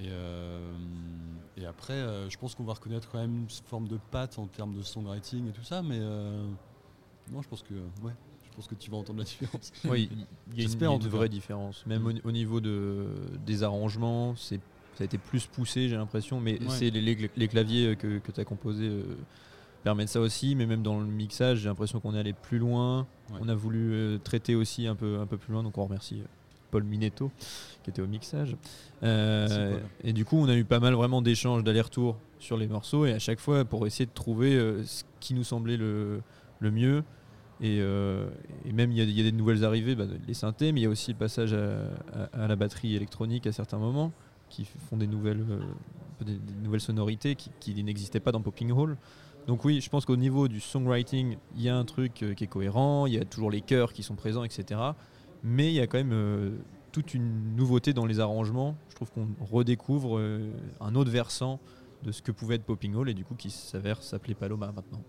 Et, 0.00 0.06
euh, 0.08 0.72
et 1.56 1.66
après, 1.66 1.92
euh, 1.92 2.28
je 2.30 2.38
pense 2.38 2.54
qu'on 2.54 2.64
va 2.64 2.72
reconnaître 2.74 3.08
quand 3.10 3.18
même 3.18 3.34
une 3.42 3.48
forme 3.66 3.88
de 3.88 3.98
patte 4.10 4.38
en 4.38 4.46
termes 4.46 4.74
de 4.74 4.82
songwriting 4.82 5.48
et 5.48 5.52
tout 5.52 5.62
ça, 5.64 5.82
mais 5.82 5.98
euh, 6.00 6.42
non, 7.30 7.42
je 7.42 7.48
pense 7.48 7.62
que 7.62 7.74
ouais, 7.74 8.12
je 8.50 8.56
pense 8.56 8.66
que 8.66 8.74
tu 8.74 8.90
vas 8.90 8.96
entendre 8.96 9.18
la 9.18 9.24
différence. 9.26 9.70
Oui, 9.84 10.08
il 10.52 10.62
y 10.62 10.66
a 10.66 10.70
une, 10.72 10.86
en 10.86 10.98
vraie 10.98 11.28
différence. 11.28 11.84
Même 11.86 12.06
au, 12.06 12.12
au 12.28 12.32
niveau 12.32 12.60
de, 12.60 13.06
des 13.46 13.62
arrangements, 13.62 14.34
c'est 14.36 14.60
ça 14.94 15.02
a 15.02 15.04
été 15.06 15.16
plus 15.16 15.46
poussé, 15.46 15.88
j'ai 15.88 15.96
l'impression. 15.96 16.38
Mais 16.40 16.60
Ouais. 16.60 16.68
c'est 16.68 16.90
les, 16.90 17.00
les- 17.00 17.30
les 17.34 17.48
claviers 17.48 17.96
que, 17.96 18.18
que 18.18 18.30
tu 18.30 18.40
as 18.40 18.44
composés 18.44 18.88
euh, 18.88 19.04
permettent 19.84 20.10
ça 20.10 20.20
aussi. 20.20 20.54
Mais 20.54 20.66
même 20.66 20.82
dans 20.82 21.00
le 21.00 21.06
mixage, 21.06 21.60
j'ai 21.60 21.68
l'impression 21.70 21.98
qu'on 21.98 22.14
est 22.14 22.18
allé 22.18 22.34
plus 22.34 22.58
loin. 22.58 23.06
Ouais. 23.30 23.38
On 23.40 23.48
a 23.48 23.54
voulu 23.54 23.92
euh, 23.94 24.18
traiter 24.18 24.54
aussi 24.54 24.86
un 24.86 24.94
peu, 24.94 25.18
un 25.18 25.26
peu 25.26 25.38
plus 25.38 25.52
loin. 25.54 25.62
Donc 25.62 25.78
on 25.78 25.84
remercie 25.84 26.20
euh, 26.20 26.24
Paul 26.72 26.82
Minetto 26.82 27.30
qui 27.84 27.90
était 27.90 28.02
au 28.02 28.08
mixage. 28.08 28.56
Euh, 29.04 29.78
et 30.02 30.12
du 30.12 30.24
coup, 30.24 30.36
on 30.36 30.48
a 30.48 30.54
eu 30.56 30.64
pas 30.64 30.80
mal 30.80 30.94
vraiment 30.94 31.22
d'échanges, 31.22 31.62
d'allers-retours 31.62 32.16
sur 32.40 32.56
les 32.56 32.66
morceaux. 32.66 33.06
Et 33.06 33.12
à 33.12 33.18
chaque 33.20 33.38
fois, 33.38 33.64
pour 33.64 33.86
essayer 33.86 34.06
de 34.06 34.10
trouver 34.12 34.54
euh, 34.54 34.82
ce 34.84 35.04
qui 35.20 35.34
nous 35.34 35.44
semblait 35.44 35.76
le, 35.76 36.20
le 36.60 36.70
mieux. 36.70 37.04
Et, 37.60 37.78
euh, 37.80 38.28
et 38.64 38.72
même, 38.72 38.90
il 38.90 38.98
y, 38.98 39.00
a- 39.00 39.04
il 39.04 39.16
y 39.16 39.20
a 39.20 39.24
des 39.24 39.30
nouvelles 39.36 39.64
arrivées, 39.64 39.94
bah, 39.94 40.04
les 40.26 40.34
synthés, 40.34 40.72
mais 40.72 40.80
il 40.80 40.82
y 40.82 40.86
a 40.86 40.90
aussi 40.90 41.12
le 41.12 41.16
passage 41.18 41.52
à, 41.52 41.84
à- 42.34 42.44
à 42.44 42.48
la 42.48 42.56
batterie 42.56 42.96
électronique 42.96 43.46
à 43.46 43.52
certains 43.52 43.78
moments, 43.78 44.10
qui 44.48 44.66
font 44.90 44.96
des 44.96 45.06
nouvelles, 45.06 45.44
des, 46.24 46.32
des 46.34 46.54
nouvelles 46.64 46.80
sonorités 46.80 47.36
qui, 47.36 47.50
qui 47.60 47.82
n'existaient 47.84 48.18
pas 48.20 48.32
dans 48.32 48.40
Popping 48.40 48.72
Hall. 48.72 48.96
Donc 49.46 49.64
oui, 49.64 49.80
je 49.80 49.88
pense 49.90 50.04
qu'au 50.06 50.16
niveau 50.16 50.46
du 50.48 50.60
songwriting, 50.60 51.36
il 51.56 51.62
y 51.62 51.68
a 51.68 51.76
un 51.76 51.84
truc 51.84 52.14
qui 52.14 52.44
est 52.44 52.46
cohérent, 52.48 53.06
il 53.06 53.14
y 53.14 53.18
a 53.18 53.24
toujours 53.24 53.50
les 53.50 53.60
chœurs 53.60 53.92
qui 53.92 54.02
sont 54.02 54.14
présents, 54.16 54.44
etc. 54.44 54.80
Mais 55.42 55.68
il 55.68 55.74
y 55.74 55.80
a 55.80 55.86
quand 55.86 55.98
même 55.98 56.12
euh, 56.12 56.50
toute 56.92 57.14
une 57.14 57.56
nouveauté 57.56 57.92
dans 57.92 58.06
les 58.06 58.20
arrangements. 58.20 58.76
Je 58.90 58.94
trouve 58.94 59.10
qu'on 59.10 59.28
redécouvre 59.44 60.18
euh, 60.18 60.50
un 60.80 60.94
autre 60.94 61.10
versant 61.10 61.58
de 62.02 62.12
ce 62.12 62.22
que 62.22 62.32
pouvait 62.32 62.56
être 62.56 62.64
Popping 62.64 62.94
Hall 62.94 63.08
et 63.08 63.14
du 63.14 63.24
coup 63.24 63.34
qui 63.34 63.50
s'avère 63.50 64.02
s'appeler 64.02 64.34
Paloma 64.34 64.66
maintenant. 64.72 65.02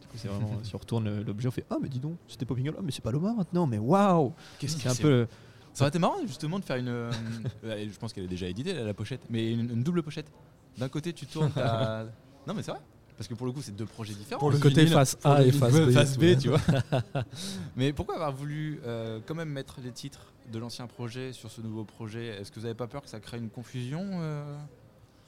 Du 0.00 0.06
coup, 0.08 0.16
c'est 0.16 0.28
vraiment, 0.28 0.50
si 0.62 0.74
on 0.74 0.78
retourne 0.78 1.06
euh, 1.06 1.24
l'objet, 1.24 1.48
on 1.48 1.52
fait 1.52 1.64
Ah, 1.70 1.76
mais 1.80 1.88
dis 1.88 2.00
donc, 2.00 2.16
c'était 2.28 2.44
Popping 2.44 2.68
Hall, 2.68 2.76
ah, 2.78 2.82
mais 2.84 2.90
c'est 2.92 3.02
Paloma 3.02 3.32
maintenant, 3.34 3.66
mais 3.66 3.78
waouh 3.78 4.32
Qu'est-ce 4.58 4.78
C'est 4.78 4.88
un 4.88 4.94
peu. 4.94 5.26
Ça 5.72 5.82
aurait 5.84 5.88
été 5.88 5.98
marrant 5.98 6.18
justement 6.24 6.60
de 6.60 6.64
faire 6.64 6.76
une. 6.76 6.88
euh, 6.88 7.10
je 7.64 7.98
pense 7.98 8.12
qu'elle 8.12 8.24
est 8.24 8.28
déjà 8.28 8.46
éditée 8.48 8.74
la, 8.74 8.84
la 8.84 8.94
pochette, 8.94 9.22
mais 9.30 9.52
une, 9.52 9.70
une 9.70 9.82
double 9.82 10.02
pochette. 10.04 10.30
D'un 10.78 10.88
côté, 10.88 11.12
tu 11.12 11.26
tournes 11.26 11.50
ta. 11.50 12.04
non, 12.46 12.54
mais 12.54 12.62
c'est 12.62 12.70
vrai. 12.70 12.80
Parce 13.16 13.28
que 13.28 13.34
pour 13.34 13.46
le 13.46 13.52
coup, 13.52 13.62
c'est 13.62 13.74
deux 13.76 13.86
projets 13.86 14.14
différents. 14.14 14.40
Pour 14.40 14.50
le 14.50 14.58
côté 14.58 14.80
vinyle, 14.80 14.92
face 14.94 15.16
A 15.22 15.42
et 15.44 15.52
face 15.52 15.72
B. 15.72 15.90
face 15.92 16.18
B, 16.18 16.22
ouais. 16.22 16.36
tu 16.36 16.48
vois. 16.48 16.60
mais 17.76 17.92
pourquoi 17.92 18.16
avoir 18.16 18.32
voulu 18.32 18.80
euh, 18.84 19.20
quand 19.24 19.34
même 19.36 19.50
mettre 19.50 19.80
les 19.82 19.92
titres 19.92 20.32
de 20.52 20.58
l'ancien 20.58 20.86
projet 20.88 21.32
sur 21.32 21.50
ce 21.50 21.60
nouveau 21.60 21.84
projet? 21.84 22.26
Est-ce 22.26 22.50
que 22.50 22.56
vous 22.56 22.62
n'avez 22.66 22.74
pas 22.74 22.88
peur 22.88 23.02
que 23.02 23.08
ça 23.08 23.20
crée 23.20 23.38
une 23.38 23.50
confusion 23.50 24.02
euh? 24.14 24.56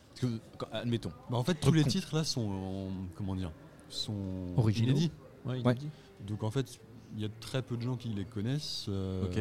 Parce 0.09 0.20
que, 0.33 0.40
quand- 0.59 0.68
admettons. 0.72 1.12
Bah, 1.31 1.37
en 1.37 1.44
fait, 1.44 1.55
tous 1.55 1.72
les 1.72 1.85
titres 1.85 2.14
là 2.16 2.25
sont 2.25 2.40
en- 2.51 2.90
comment 3.16 3.37
dire 3.37 3.53
sont 3.88 4.14
Originaux. 4.57 4.90
inédits. 4.92 5.12
Ouais, 5.44 5.61
Ouais. 5.62 5.75
Donc 6.27 6.42
en 6.42 6.51
fait, 6.51 6.81
il 7.14 7.22
y 7.22 7.25
a 7.25 7.29
très 7.40 7.62
peu 7.62 7.77
de 7.77 7.83
gens 7.83 7.96
qui 7.96 8.09
les 8.09 8.25
connaissent, 8.25 8.87
euh, 8.88 9.25
Ok. 9.27 9.38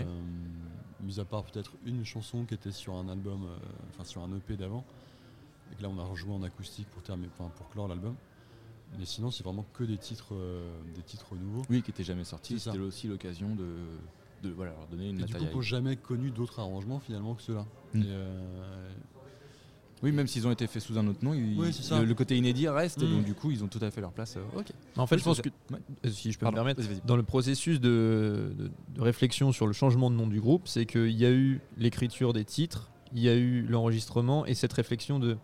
mis 1.03 1.19
à 1.19 1.25
part 1.25 1.43
peut-être 1.45 1.71
une 1.85 2.05
chanson 2.05 2.45
qui 2.45 2.53
était 2.53 2.71
sur 2.71 2.93
un 2.93 3.09
album, 3.09 3.43
euh, 3.45 3.57
enfin 3.89 4.03
sur 4.03 4.21
un 4.21 4.29
EP 4.37 4.55
d'avant, 4.55 4.85
et 5.71 5.75
que 5.75 5.81
là 5.81 5.89
on 5.89 5.97
a 5.97 6.03
rejoué 6.03 6.31
en 6.31 6.43
acoustique 6.43 6.87
pour 6.89 7.01
terminer, 7.01 7.29
pour 7.37 7.69
clore 7.71 7.87
l'album. 7.87 8.13
Mais 8.99 9.05
sinon, 9.05 9.31
c'est 9.31 9.43
vraiment 9.43 9.65
que 9.73 9.83
des 9.83 9.97
titres, 9.97 10.33
euh, 10.33 10.69
des 10.95 11.01
titres 11.01 11.35
nouveaux. 11.35 11.63
Oui, 11.69 11.81
qui 11.81 11.91
n'était 11.91 12.03
jamais 12.03 12.23
sorti. 12.23 12.53
C'est 12.53 12.65
ça. 12.65 12.71
C'était 12.71 12.83
aussi 12.83 13.07
l'occasion 13.07 13.55
de, 13.55 14.47
de 14.47 14.53
voilà, 14.53 14.71
leur 14.71 14.87
donner 14.87 15.09
une 15.09 15.19
Et 15.21 15.23
du 15.23 15.33
coup, 15.51 15.61
jamais 15.61 15.95
connu 15.95 16.31
d'autres 16.31 16.59
arrangements 16.59 16.99
finalement 16.99 17.33
que 17.35 17.41
ceux-là. 17.41 17.65
Mm. 17.93 18.01
Et, 18.01 18.05
euh, 18.07 18.89
Oui, 20.03 20.11
même 20.11 20.27
s'ils 20.27 20.45
ont 20.45 20.51
été 20.51 20.67
faits 20.67 20.81
sous 20.83 20.97
un 20.99 21.07
autre 21.07 21.23
nom, 21.23 21.33
ils- 21.33 21.57
Oui, 21.57 21.73
c'est 21.73 21.81
ça. 21.81 21.99
le, 21.99 22.05
le 22.05 22.13
côté 22.13 22.37
inédit 22.37 22.67
reste, 22.67 23.01
Mm. 23.01 23.11
donc 23.15 23.25
du 23.25 23.33
coup, 23.33 23.49
ils 23.51 23.63
ont 23.63 23.67
tout 23.67 23.79
à 23.81 23.89
fait 23.89 24.01
leur 24.01 24.11
place. 24.11 24.35
euh, 24.37 24.59
ok. 24.59 24.67
En 24.97 25.07
fait, 25.07 25.17
je 25.17 25.23
pense 25.23 25.41
que, 25.41 25.49
si 26.09 26.31
je 26.31 26.37
peux 26.37 26.43
Pardon, 26.43 26.63
me 26.63 26.73
permettre, 26.73 26.83
dans 27.05 27.15
le 27.15 27.23
processus 27.23 27.79
de, 27.79 28.53
de- 28.57 28.71
de 28.93 29.01
réflexion 29.01 29.51
sur 29.51 29.65
le 29.67 29.73
changement 29.73 30.11
de 30.11 30.15
nom 30.15 30.27
du 30.27 30.39
groupe, 30.41 30.67
c'est 30.67 30.85
qu'il 30.85 31.11
y 31.17 31.25
a 31.25 31.31
eu 31.31 31.61
l'écriture 31.77 32.33
des 32.33 32.43
titres, 32.45 32.91
il 33.13 33.19
y 33.21 33.29
a 33.29 33.35
eu 33.35 33.61
l'enregistrement 33.63 34.45
et 34.45 34.53
cette 34.53 34.73
réflexion 34.73 35.17
de. 35.17 35.37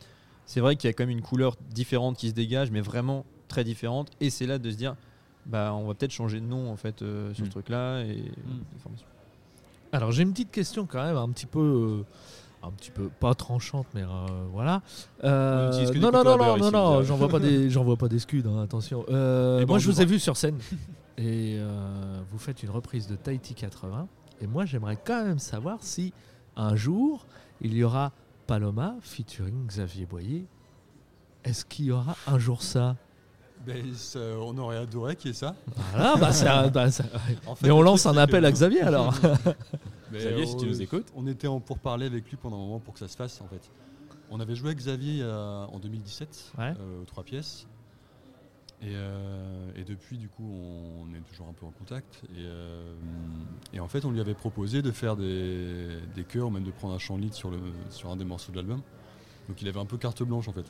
C'est 0.45 0.59
vrai 0.59 0.75
qu'il 0.75 0.89
y 0.89 0.91
a 0.91 0.93
quand 0.93 1.03
même 1.03 1.17
une 1.17 1.21
couleur 1.21 1.55
différente 1.73 2.17
qui 2.17 2.27
se 2.27 2.33
dégage, 2.33 2.71
mais 2.71 2.81
vraiment 2.81 3.25
très 3.51 3.63
différente. 3.63 4.09
Et 4.19 4.29
c'est 4.29 4.47
là 4.47 4.57
de 4.57 4.71
se 4.71 4.75
dire, 4.77 4.95
bah, 5.45 5.73
on 5.75 5.87
va 5.87 5.93
peut-être 5.93 6.11
changer 6.11 6.39
de 6.39 6.45
nom 6.45 6.71
en 6.71 6.75
fait 6.75 7.01
euh, 7.01 7.33
sur 7.33 7.43
Mm. 7.43 7.47
ce 7.47 7.51
truc-là 7.51 8.01
et 8.01 8.23
formations. 8.81 9.07
Alors 9.91 10.11
j'ai 10.11 10.23
une 10.23 10.31
petite 10.31 10.51
question 10.51 10.85
quand 10.85 11.03
même 11.03 11.17
un 11.17 11.29
petit 11.29 11.45
peu, 11.45 12.03
euh, 12.03 12.65
un 12.67 12.71
petit 12.71 12.91
peu 12.91 13.09
pas 13.19 13.33
tranchante, 13.35 13.87
mais 13.93 14.03
euh, 14.03 14.07
voilà. 14.53 14.81
Non 15.99 16.11
non 16.11 16.23
non 16.23 16.37
non 16.37 16.57
ici, 16.57 16.71
non, 16.71 17.03
j'en 17.03 17.17
vois 17.17 17.27
pas 17.29 17.39
des, 17.39 17.69
j'en 17.71 17.83
vois 17.83 17.97
pas 17.97 18.07
des 18.07 18.19
scuds, 18.19 18.43
hein, 18.47 18.61
attention. 18.63 19.05
Moi 19.09 19.79
je 19.79 19.91
vous 19.91 20.01
ai 20.01 20.05
vu 20.05 20.17
sur 20.19 20.37
scène 20.37 20.57
et 21.17 21.59
vous 22.29 22.37
faites 22.37 22.63
une 22.63 22.69
reprise 22.69 23.07
de 23.07 23.15
Tahiti 23.15 23.53
80 23.53 24.07
et 24.41 24.47
moi 24.47 24.65
j'aimerais 24.65 24.97
quand 25.03 25.23
même 25.25 25.39
savoir 25.39 25.79
si 25.81 26.13
un 26.55 26.75
jour 26.75 27.25
il 27.61 27.73
y 27.73 27.83
aura 27.83 28.11
Paloma 28.47 28.95
featuring 29.01 29.65
Xavier 29.67 30.05
Boyer. 30.05 30.45
Est-ce 31.43 31.65
qu'il 31.65 31.85
y 31.85 31.91
aura 31.91 32.15
un 32.27 32.37
jour 32.39 32.61
ça? 32.61 32.95
Ben, 33.65 33.93
ça- 33.95 34.19
on 34.39 34.57
aurait 34.57 34.77
adoré 34.77 35.15
qu'il 35.15 35.29
y 35.29 35.31
ait 35.31 35.35
ça. 35.35 35.55
Voilà, 35.91 36.15
bah, 36.17 36.31
bah, 36.73 36.91
ça- 36.91 37.03
En 37.47 37.55
fait, 37.55 37.65
mais 37.65 37.71
on 37.71 37.81
lance 37.81 38.05
un 38.05 38.17
appel 38.17 38.45
à 38.45 38.51
Xavier 38.51 38.81
alors. 38.81 39.13
Mais 40.11 40.19
Xavier, 40.19 40.45
si 40.45 40.57
tu 40.57 40.65
on- 40.65 40.67
nous 40.69 40.81
écoutes. 40.81 41.07
On 41.15 41.25
était 41.27 41.47
en 41.47 41.59
pour 41.59 41.79
parler 41.79 42.05
avec 42.05 42.29
lui 42.29 42.37
pendant 42.37 42.57
un 42.57 42.59
moment 42.65 42.79
pour 42.79 42.93
que 42.93 42.99
ça 42.99 43.07
se 43.07 43.15
fasse 43.15 43.39
en 43.41 43.47
fait. 43.47 43.69
On 44.29 44.39
avait 44.39 44.55
joué 44.55 44.67
avec 44.69 44.79
Xavier 44.79 45.19
euh, 45.21 45.65
en 45.65 45.79
2017 45.79 46.53
Ouais. 46.57 46.73
euh, 46.79 47.01
aux 47.01 47.05
trois 47.05 47.23
pièces. 47.23 47.67
Et, 48.83 48.93
euh, 48.95 49.71
et 49.75 49.83
depuis, 49.83 50.17
du 50.17 50.27
coup, 50.27 50.43
on 50.43 51.13
est 51.13 51.19
toujours 51.29 51.47
un 51.47 51.53
peu 51.53 51.65
en 51.67 51.71
contact. 51.71 52.21
Et, 52.31 52.39
euh, 52.39 52.95
et 53.73 53.79
en 53.79 53.87
fait, 53.87 54.05
on 54.05 54.11
lui 54.11 54.19
avait 54.19 54.33
proposé 54.33 54.81
de 54.81 54.89
faire 54.91 55.15
des, 55.15 55.99
des 56.15 56.23
chœurs, 56.23 56.47
ou 56.47 56.49
même 56.49 56.63
de 56.63 56.71
prendre 56.71 56.95
un 56.95 56.97
chant 56.97 57.15
lead 57.15 57.33
sur, 57.35 57.51
le, 57.51 57.59
sur 57.91 58.09
un 58.09 58.15
des 58.15 58.25
morceaux 58.25 58.51
de 58.51 58.57
l'album. 58.57 58.81
Donc 59.49 59.61
il 59.61 59.67
avait 59.67 59.79
un 59.79 59.85
peu 59.85 59.97
carte 59.97 60.23
blanche 60.23 60.47
en 60.47 60.53
fait. 60.53 60.65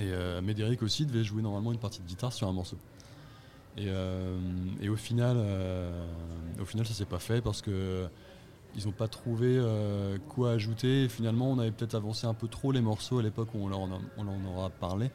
Et 0.00 0.12
euh, 0.12 0.40
Médéric 0.40 0.82
aussi 0.82 1.04
devait 1.04 1.24
jouer 1.24 1.42
normalement 1.42 1.72
une 1.72 1.78
partie 1.78 2.00
de 2.00 2.06
guitare 2.06 2.32
sur 2.32 2.48
un 2.48 2.52
morceau. 2.52 2.78
Et, 3.76 3.84
euh, 3.86 4.38
et 4.80 4.88
au 4.88 4.96
final, 4.96 5.36
euh, 5.38 6.04
au 6.60 6.64
final, 6.64 6.86
ça 6.86 6.94
s'est 6.94 7.04
pas 7.04 7.18
fait 7.18 7.40
parce 7.40 7.62
que 7.62 8.08
ils 8.76 8.86
n'ont 8.86 8.92
pas 8.92 9.08
trouvé 9.08 9.60
quoi 10.28 10.52
ajouter. 10.52 11.04
Et 11.04 11.08
finalement, 11.08 11.50
on 11.50 11.58
avait 11.58 11.72
peut-être 11.72 11.96
avancé 11.96 12.26
un 12.26 12.34
peu 12.34 12.46
trop 12.48 12.70
les 12.72 12.80
morceaux 12.80 13.18
à 13.18 13.22
l'époque 13.22 13.48
où 13.54 13.58
on 13.58 13.68
leur 13.68 13.80
en, 13.80 14.00
on 14.16 14.24
leur 14.24 14.34
en 14.34 14.44
aura 14.44 14.70
parlé 14.70 15.10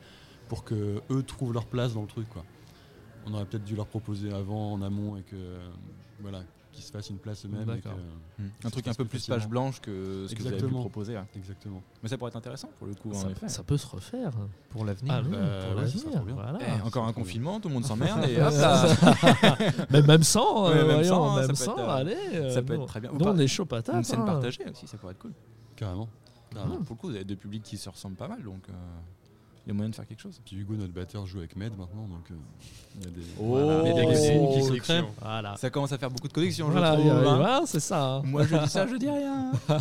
pour 0.50 0.66
que 0.66 1.02
eux 1.10 1.24
trouvent 1.24 1.54
leur 1.54 1.66
place 1.66 1.94
dans 1.94 2.02
le 2.02 2.08
truc. 2.08 2.28
On 3.26 3.34
aurait 3.34 3.46
peut-être 3.46 3.64
dû 3.64 3.76
leur 3.76 3.88
proposer 3.88 4.32
avant, 4.34 4.74
en 4.74 4.82
amont, 4.82 5.16
et 5.16 5.24
que 5.24 5.38
voilà, 6.20 6.44
qu'ils 6.76 6.84
se 6.84 6.92
fassent 6.92 7.10
une 7.10 7.18
place 7.18 7.46
eux-mêmes. 7.46 7.66
D'accord. 7.66 7.94
Un 8.64 8.70
truc 8.70 8.88
un 8.88 8.94
peu 8.94 9.06
plus 9.06 9.26
page 9.26 9.48
blanche 9.48 9.80
que 9.82 10.26
ce 10.28 10.36
que 10.36 10.42
vous 10.42 10.48
avez 10.48 10.58
pu 10.58 10.64
Exactement. 10.64 10.82
proposer. 10.82 11.16
hein. 11.16 11.26
Exactement. 11.36 11.82
Mais 12.04 12.10
ça 12.10 12.18
pourrait 12.18 12.30
être 12.30 12.36
intéressant 12.36 12.70
pour 12.78 12.88
le 12.88 12.94
coup, 12.94 13.12
en 13.12 13.14
ça, 13.16 13.30
effet. 13.32 13.50
ça 13.50 13.64
peut 13.64 13.78
se 13.78 13.88
refaire. 13.88 14.32
Pour 14.70 14.86
l'avenir. 14.86 15.14
Ah 15.16 15.22
oui, 15.26 15.32
bah, 15.32 15.66
pour 15.68 15.76
l'avenir. 15.82 16.24
Voilà. 16.36 16.60
Eh, 16.62 16.82
encore 16.86 17.06
un 17.06 17.14
confinement, 17.14 17.60
tout 17.60 17.70
le 17.70 17.74
monde 17.74 17.86
s'emmerde 17.86 18.24
et 18.30 18.36
hop 18.42 18.54
là, 18.54 18.88
mais 19.90 20.02
même 20.02 20.24
sans, 20.24 20.70
euh, 20.70 20.76
même 20.76 20.86
voyons, 20.96 21.04
sans, 21.16 21.36
même 21.38 21.44
ça 21.44 21.48
peut 21.50 21.56
sans, 21.56 21.78
être, 21.78 21.90
euh, 21.90 21.96
allez. 21.96 22.18
euh, 22.36 22.50
ça 22.54 22.62
peut 22.62 22.74
être 22.76 22.86
très 22.86 23.00
bien. 23.02 23.12
Ou 23.12 23.18
on 23.24 23.38
est 23.38 23.48
chaud 23.48 23.66
patate. 23.66 23.96
Une 23.96 24.04
scène 24.04 24.22
hein. 24.22 24.26
partagée 24.26 24.66
aussi, 24.70 24.86
ça 24.88 24.98
pourrait 24.98 25.14
être 25.14 25.20
cool. 25.20 25.34
Carrément. 25.76 26.08
Carrément. 26.54 26.78
Pour 26.82 26.96
le 26.96 27.00
coup, 27.02 27.08
vous 27.08 27.16
avez 27.16 27.26
deux 27.26 27.36
publics 27.36 27.64
qui 27.64 27.78
se 27.78 27.90
ressemblent 27.90 28.16
pas 28.16 28.28
mal, 28.28 28.42
donc 28.44 28.64
euh, 28.70 28.74
y 29.68 29.72
a 29.72 29.74
moyen 29.74 29.90
de 29.90 29.96
faire 29.96 30.06
quelque 30.08 30.22
chose. 30.22 30.40
Puis 30.46 30.56
Hugo, 30.58 30.76
notre 30.76 30.94
batteur, 30.94 31.26
joue 31.26 31.40
avec 31.40 31.56
Med 31.56 31.76
maintenant, 31.78 32.08
donc 32.08 32.30
euh, 32.32 32.36
il 33.00 33.04
y 33.04 33.08
a 33.08 33.10
des, 33.12 33.22
Oh, 33.40 33.58
il 33.84 33.88
y 33.88 33.92
a 33.92 34.06
des 34.06 34.56
qui 34.62 34.64
se 34.64 34.74
créent. 34.80 35.04
Voilà. 35.22 35.56
Ça 35.58 35.70
commence 35.70 35.92
à 35.92 35.98
faire 35.98 36.12
beaucoup 36.12 36.28
de 36.28 36.34
connexions, 36.34 36.70
Voilà, 36.70 36.92
hein. 36.94 37.22
voilà, 37.24 37.62
c'est 37.66 37.80
ça. 37.80 38.16
hein. 38.18 38.22
Moi 38.26 38.44
je 38.46 38.56
dis 38.58 38.70
ça, 38.70 38.86
je 38.88 38.96
dis 38.96 39.10
rien. 39.10 39.52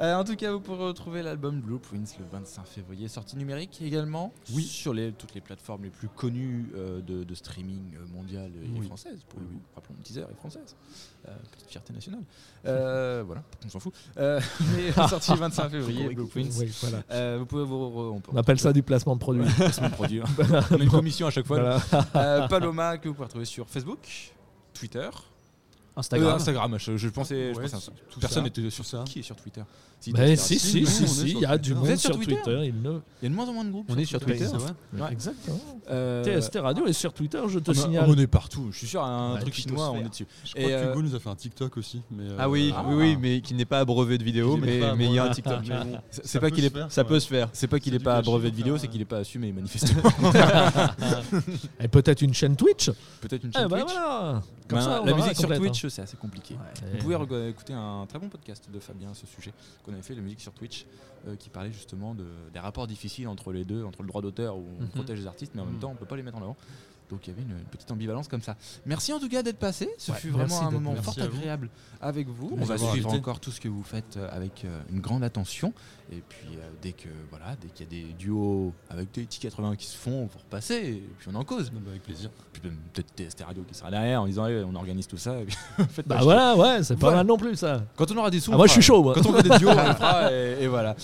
Euh, 0.00 0.14
en 0.16 0.24
tout 0.24 0.34
cas, 0.34 0.50
vous 0.50 0.60
pourrez 0.60 0.84
retrouver 0.86 1.22
l'album 1.22 1.60
Blueprints 1.60 2.16
le 2.18 2.24
25 2.32 2.66
février, 2.66 3.06
sortie 3.06 3.36
numérique 3.36 3.82
également. 3.82 4.32
Oui. 4.54 4.62
Sur 4.62 4.94
les, 4.94 5.12
toutes 5.12 5.34
les 5.34 5.42
plateformes 5.42 5.82
les 5.84 5.90
plus 5.90 6.08
connues 6.08 6.70
euh, 6.74 7.02
de, 7.02 7.22
de 7.22 7.34
streaming 7.34 7.96
mondial 8.14 8.50
et 8.64 8.78
Oui. 8.78 8.86
française. 8.86 9.18
Pour 9.28 9.40
le 9.40 9.46
Oui, 9.46 9.56
coup. 9.56 9.62
Rappelons, 9.74 9.96
Deezer 10.02 10.26
est 10.30 10.34
française. 10.36 10.74
Euh, 11.28 11.32
petite 11.52 11.68
fierté 11.68 11.92
nationale. 11.92 12.22
Euh, 12.64 13.22
voilà, 13.26 13.42
on 13.64 13.68
s'en 13.68 13.78
fout. 13.78 13.92
Euh, 14.16 14.40
mais 14.74 14.90
sortie 15.06 15.32
le 15.32 15.36
25 15.36 15.68
février, 15.68 16.08
Blueprints. 16.14 16.48
Oui, 16.58 16.72
voilà. 16.80 17.02
Euh, 17.10 17.36
vous 17.38 17.44
pouvez 17.46 17.64
vous. 17.64 17.76
re- 17.76 18.12
on 18.14 18.20
peut 18.20 18.30
On 18.32 18.38
appelle 18.38 18.58
ça 18.58 18.72
du 18.72 18.79
placement 18.82 19.14
de 19.14 19.20
produit. 19.20 19.42
placement 19.56 19.88
de 19.88 19.94
produit. 19.94 20.20
hein. 20.20 20.24
on 20.70 20.80
a 20.80 20.82
une 20.82 20.90
commission 20.90 21.26
à 21.26 21.30
chaque 21.30 21.46
fois. 21.46 21.60
Voilà. 21.60 21.80
Euh, 22.16 22.48
Paloma 22.48 22.98
que 22.98 23.08
vous 23.08 23.14
pouvez 23.14 23.24
retrouver 23.26 23.44
sur 23.44 23.68
Facebook, 23.68 23.98
Twitter, 24.74 25.08
Instagram. 25.96 26.30
Euh, 26.30 26.34
Instagram, 26.34 26.78
je, 26.78 26.96
je 26.96 27.08
pensais, 27.08 27.52
je 27.54 27.58
Ouais, 27.60 27.68
pensais 27.68 27.90
tout 28.10 28.20
Personne 28.20 28.44
n'était 28.44 28.68
sur 28.70 28.84
ça. 28.84 29.04
Qui 29.06 29.20
est 29.20 29.22
sur 29.22 29.36
Twitter? 29.36 29.62
Si, 30.02 30.12
Mais 30.14 30.28
t'es 30.28 30.36
si, 30.36 30.58
si, 30.58 30.86
si, 30.86 31.06
si, 31.08 31.30
il 31.32 31.38
y 31.40 31.44
a 31.44 31.58
du 31.58 31.74
Vous 31.74 31.80
monde 31.80 31.90
êtes 31.90 31.98
sur 31.98 32.08
sur 32.14 32.16
Twitter 32.16 32.34
Twitter. 32.42 32.58
il 32.62 32.74
y 33.22 33.26
a 33.26 33.28
de 33.28 33.34
moins 33.34 33.46
en 33.46 33.52
moins 33.52 33.64
de 33.66 33.70
groupes. 33.70 33.84
On 33.90 33.98
est 33.98 34.06
sur 34.06 34.18
Twitter. 34.18 34.46
Exactement. 35.10 35.58
Euh, 35.90 36.40
TST 36.40 36.56
Radio 36.58 36.86
est 36.86 36.92
sur 36.94 37.12
Twitter, 37.12 37.38
je 37.48 37.58
te 37.58 37.72
signale. 37.74 38.06
On 38.08 38.14
est 38.16 38.26
partout. 38.26 38.68
Je 38.72 38.78
suis 38.78 38.86
sûr, 38.86 39.04
un 39.04 39.34
Ouais, 39.34 39.40
truc 39.40 39.52
chinois, 39.52 39.90
on 39.90 39.98
est 39.98 40.08
dessus. 40.08 40.26
Je 40.44 40.52
crois 40.54 40.64
euh, 40.70 40.86
que 40.86 40.90
Hugo 40.92 41.02
nous 41.02 41.14
a 41.14 41.18
fait 41.20 41.28
un 41.28 41.34
TikTok 41.34 41.76
aussi. 41.76 42.00
Euh, 42.18 42.36
Ah 42.38 42.48
oui, 42.48 42.72
oui, 42.86 42.94
oui, 42.94 43.16
mais 43.20 43.40
qui 43.42 43.52
n'est 43.52 43.66
pas 43.66 43.80
abreuvé 43.80 44.16
de 44.16 44.24
n'est 44.56 44.94
mais 44.96 45.04
il 45.06 45.12
y 45.12 45.18
a 45.18 45.24
un. 45.24 45.30
TikTok. 45.30 45.58
C'est- 46.10 46.38
pas 46.40 46.48
peut 46.48 46.54
qu'il 46.54 46.62
se 46.64 46.68
est, 46.68 46.70
faire, 46.70 46.90
Ça 46.92 47.04
peut 47.04 47.20
se 47.20 47.28
faire. 47.28 47.48
c'est 47.52 47.66
pas 47.66 47.78
qu'il 47.78 47.92
C'est 47.92 47.96
est 47.96 47.98
du 47.98 48.04
pas 48.04 48.16
abreuvé 48.16 48.50
de 48.50 48.54
pour 48.54 48.56
vidéo, 48.56 48.78
c'est 48.78 48.88
qu'il 48.88 49.02
est 49.02 49.04
pas 49.04 49.18
assumé 49.18 49.52
manifestement. 49.52 50.02
Et 51.80 51.88
peut-être 51.88 52.22
une 52.22 52.34
chaîne 52.34 52.56
Twitch. 52.56 52.90
Peut-être 53.20 53.44
une 53.44 53.50
Eh 53.54 53.58
chaîne 53.58 53.68
ben 53.68 53.80
Twitch. 53.80 53.92
voilà. 53.92 54.42
Comme 54.68 54.78
Ben, 54.78 54.84
ça, 54.84 55.02
la 55.04 55.14
musique 55.14 55.32
sur 55.34 55.42
complète, 55.42 55.58
Twitch, 55.60 55.86
c'est 55.88 56.02
assez 56.02 56.16
compliqué. 56.16 56.54
hein. 56.58 56.80
Vous 56.92 56.98
pouvez 56.98 57.48
écouter 57.48 57.72
un 57.72 58.06
très 58.08 58.18
bon 58.18 58.28
podcast 58.28 58.68
de 58.72 58.78
Fabien 58.78 59.10
à 59.10 59.14
ce 59.14 59.26
sujet 59.26 59.52
qu'on 59.90 59.94
avait 59.94 60.02
fait, 60.02 60.14
la 60.14 60.22
musique 60.22 60.40
sur 60.40 60.52
Twitch, 60.52 60.86
euh, 61.26 61.36
qui 61.36 61.50
parlait 61.50 61.72
justement 61.72 62.14
de, 62.14 62.24
des 62.52 62.58
rapports 62.58 62.86
difficiles 62.86 63.28
entre 63.28 63.52
les 63.52 63.64
deux, 63.64 63.84
entre 63.84 64.02
le 64.02 64.08
droit 64.08 64.22
d'auteur 64.22 64.56
où 64.56 64.64
on 64.78 64.82
Mhm. 64.84 64.88
protège 64.90 65.18
les 65.20 65.26
artistes, 65.26 65.52
mais 65.54 65.60
en 65.60 65.66
même 65.66 65.74
Mhm. 65.74 65.80
temps 65.80 65.90
on 65.90 65.96
peut 65.96 66.06
pas 66.06 66.16
les 66.16 66.22
mettre 66.22 66.38
en 66.38 66.42
avant. 66.42 66.56
Donc 67.10 67.26
il 67.26 67.30
y 67.30 67.32
avait 67.32 67.42
une, 67.42 67.50
une 67.58 67.64
petite 67.64 67.90
ambivalence 67.90 68.28
comme 68.28 68.42
ça. 68.42 68.56
Merci 68.86 69.12
en 69.12 69.18
tout 69.18 69.28
cas 69.28 69.42
d'être 69.42 69.58
passé. 69.58 69.88
Ce 69.98 70.12
Ouais, 70.12 70.18
fut 70.18 70.30
vraiment 70.30 70.60
un 70.62 70.70
moment 70.70 70.94
fort 70.96 71.16
agréable 71.20 71.68
avec 72.00 72.28
vous. 72.28 72.56
On 72.58 72.64
va 72.64 72.78
suivre 72.78 73.12
encore 73.12 73.40
tout 73.40 73.50
ce 73.50 73.60
que 73.60 73.68
vous 73.68 73.82
faites 73.82 74.16
euh, 74.16 74.28
avec 74.32 74.64
euh, 74.64 74.80
une 74.92 75.00
grande 75.00 75.22
attention. 75.24 75.72
Et 76.12 76.22
puis 76.28 76.48
euh, 76.56 76.60
dès 76.82 76.92
que 76.92 77.08
voilà, 77.30 77.54
dès 77.60 77.68
qu'il 77.68 77.86
y 77.86 77.88
a 78.02 78.06
des 78.06 78.12
duos 78.14 78.72
avec 78.88 79.12
des 79.12 79.22
petits 79.22 79.38
80 79.38 79.76
qui 79.76 79.86
se 79.86 79.96
font, 79.96 80.22
vous 80.26 80.38
repassez 80.38 80.74
et 80.74 81.04
puis 81.18 81.28
on 81.32 81.34
en 81.36 81.44
cause. 81.44 81.70
Bah, 81.70 81.78
avec 81.90 82.02
plaisir. 82.02 82.30
Puis 82.52 82.62
même 82.64 82.76
peut-être 82.92 83.12
TST 83.16 83.42
Radio 83.44 83.62
qui 83.66 83.74
sera 83.74 83.90
derrière 83.90 84.22
en 84.22 84.26
disant 84.26 84.46
Eh, 84.46 84.62
on 84.64 84.74
organise 84.74 85.06
tout 85.06 85.16
ça. 85.18 85.38
Et 85.40 85.44
puis, 85.44 85.56
faites 85.90 86.06
pas 86.06 86.16
Bah 86.16 86.20
voilà, 86.22 86.56
ouais, 86.56 86.82
c'est 86.82 86.94
pas 86.94 87.00
Voilà. 87.00 87.16
mal 87.18 87.26
non 87.26 87.36
plus 87.36 87.56
ça. 87.56 87.84
Quand 87.96 88.10
on 88.10 88.16
aura 88.16 88.30
des 88.30 88.40
sous, 88.40 88.52
Ah, 88.52 88.56
moi 88.56 88.66
je 88.66 88.72
suis 88.72 88.82
chaud. 88.82 89.02
moi. 89.02 89.14
Quand 89.14 89.26
on 89.26 89.32
veut 89.32 89.42
des 89.42 89.56
duos, 89.58 89.68
on 89.70 89.88
le 89.88 89.94
fera 89.94 90.32
et, 90.32 90.62
et 90.62 90.66
voilà. 90.68 90.96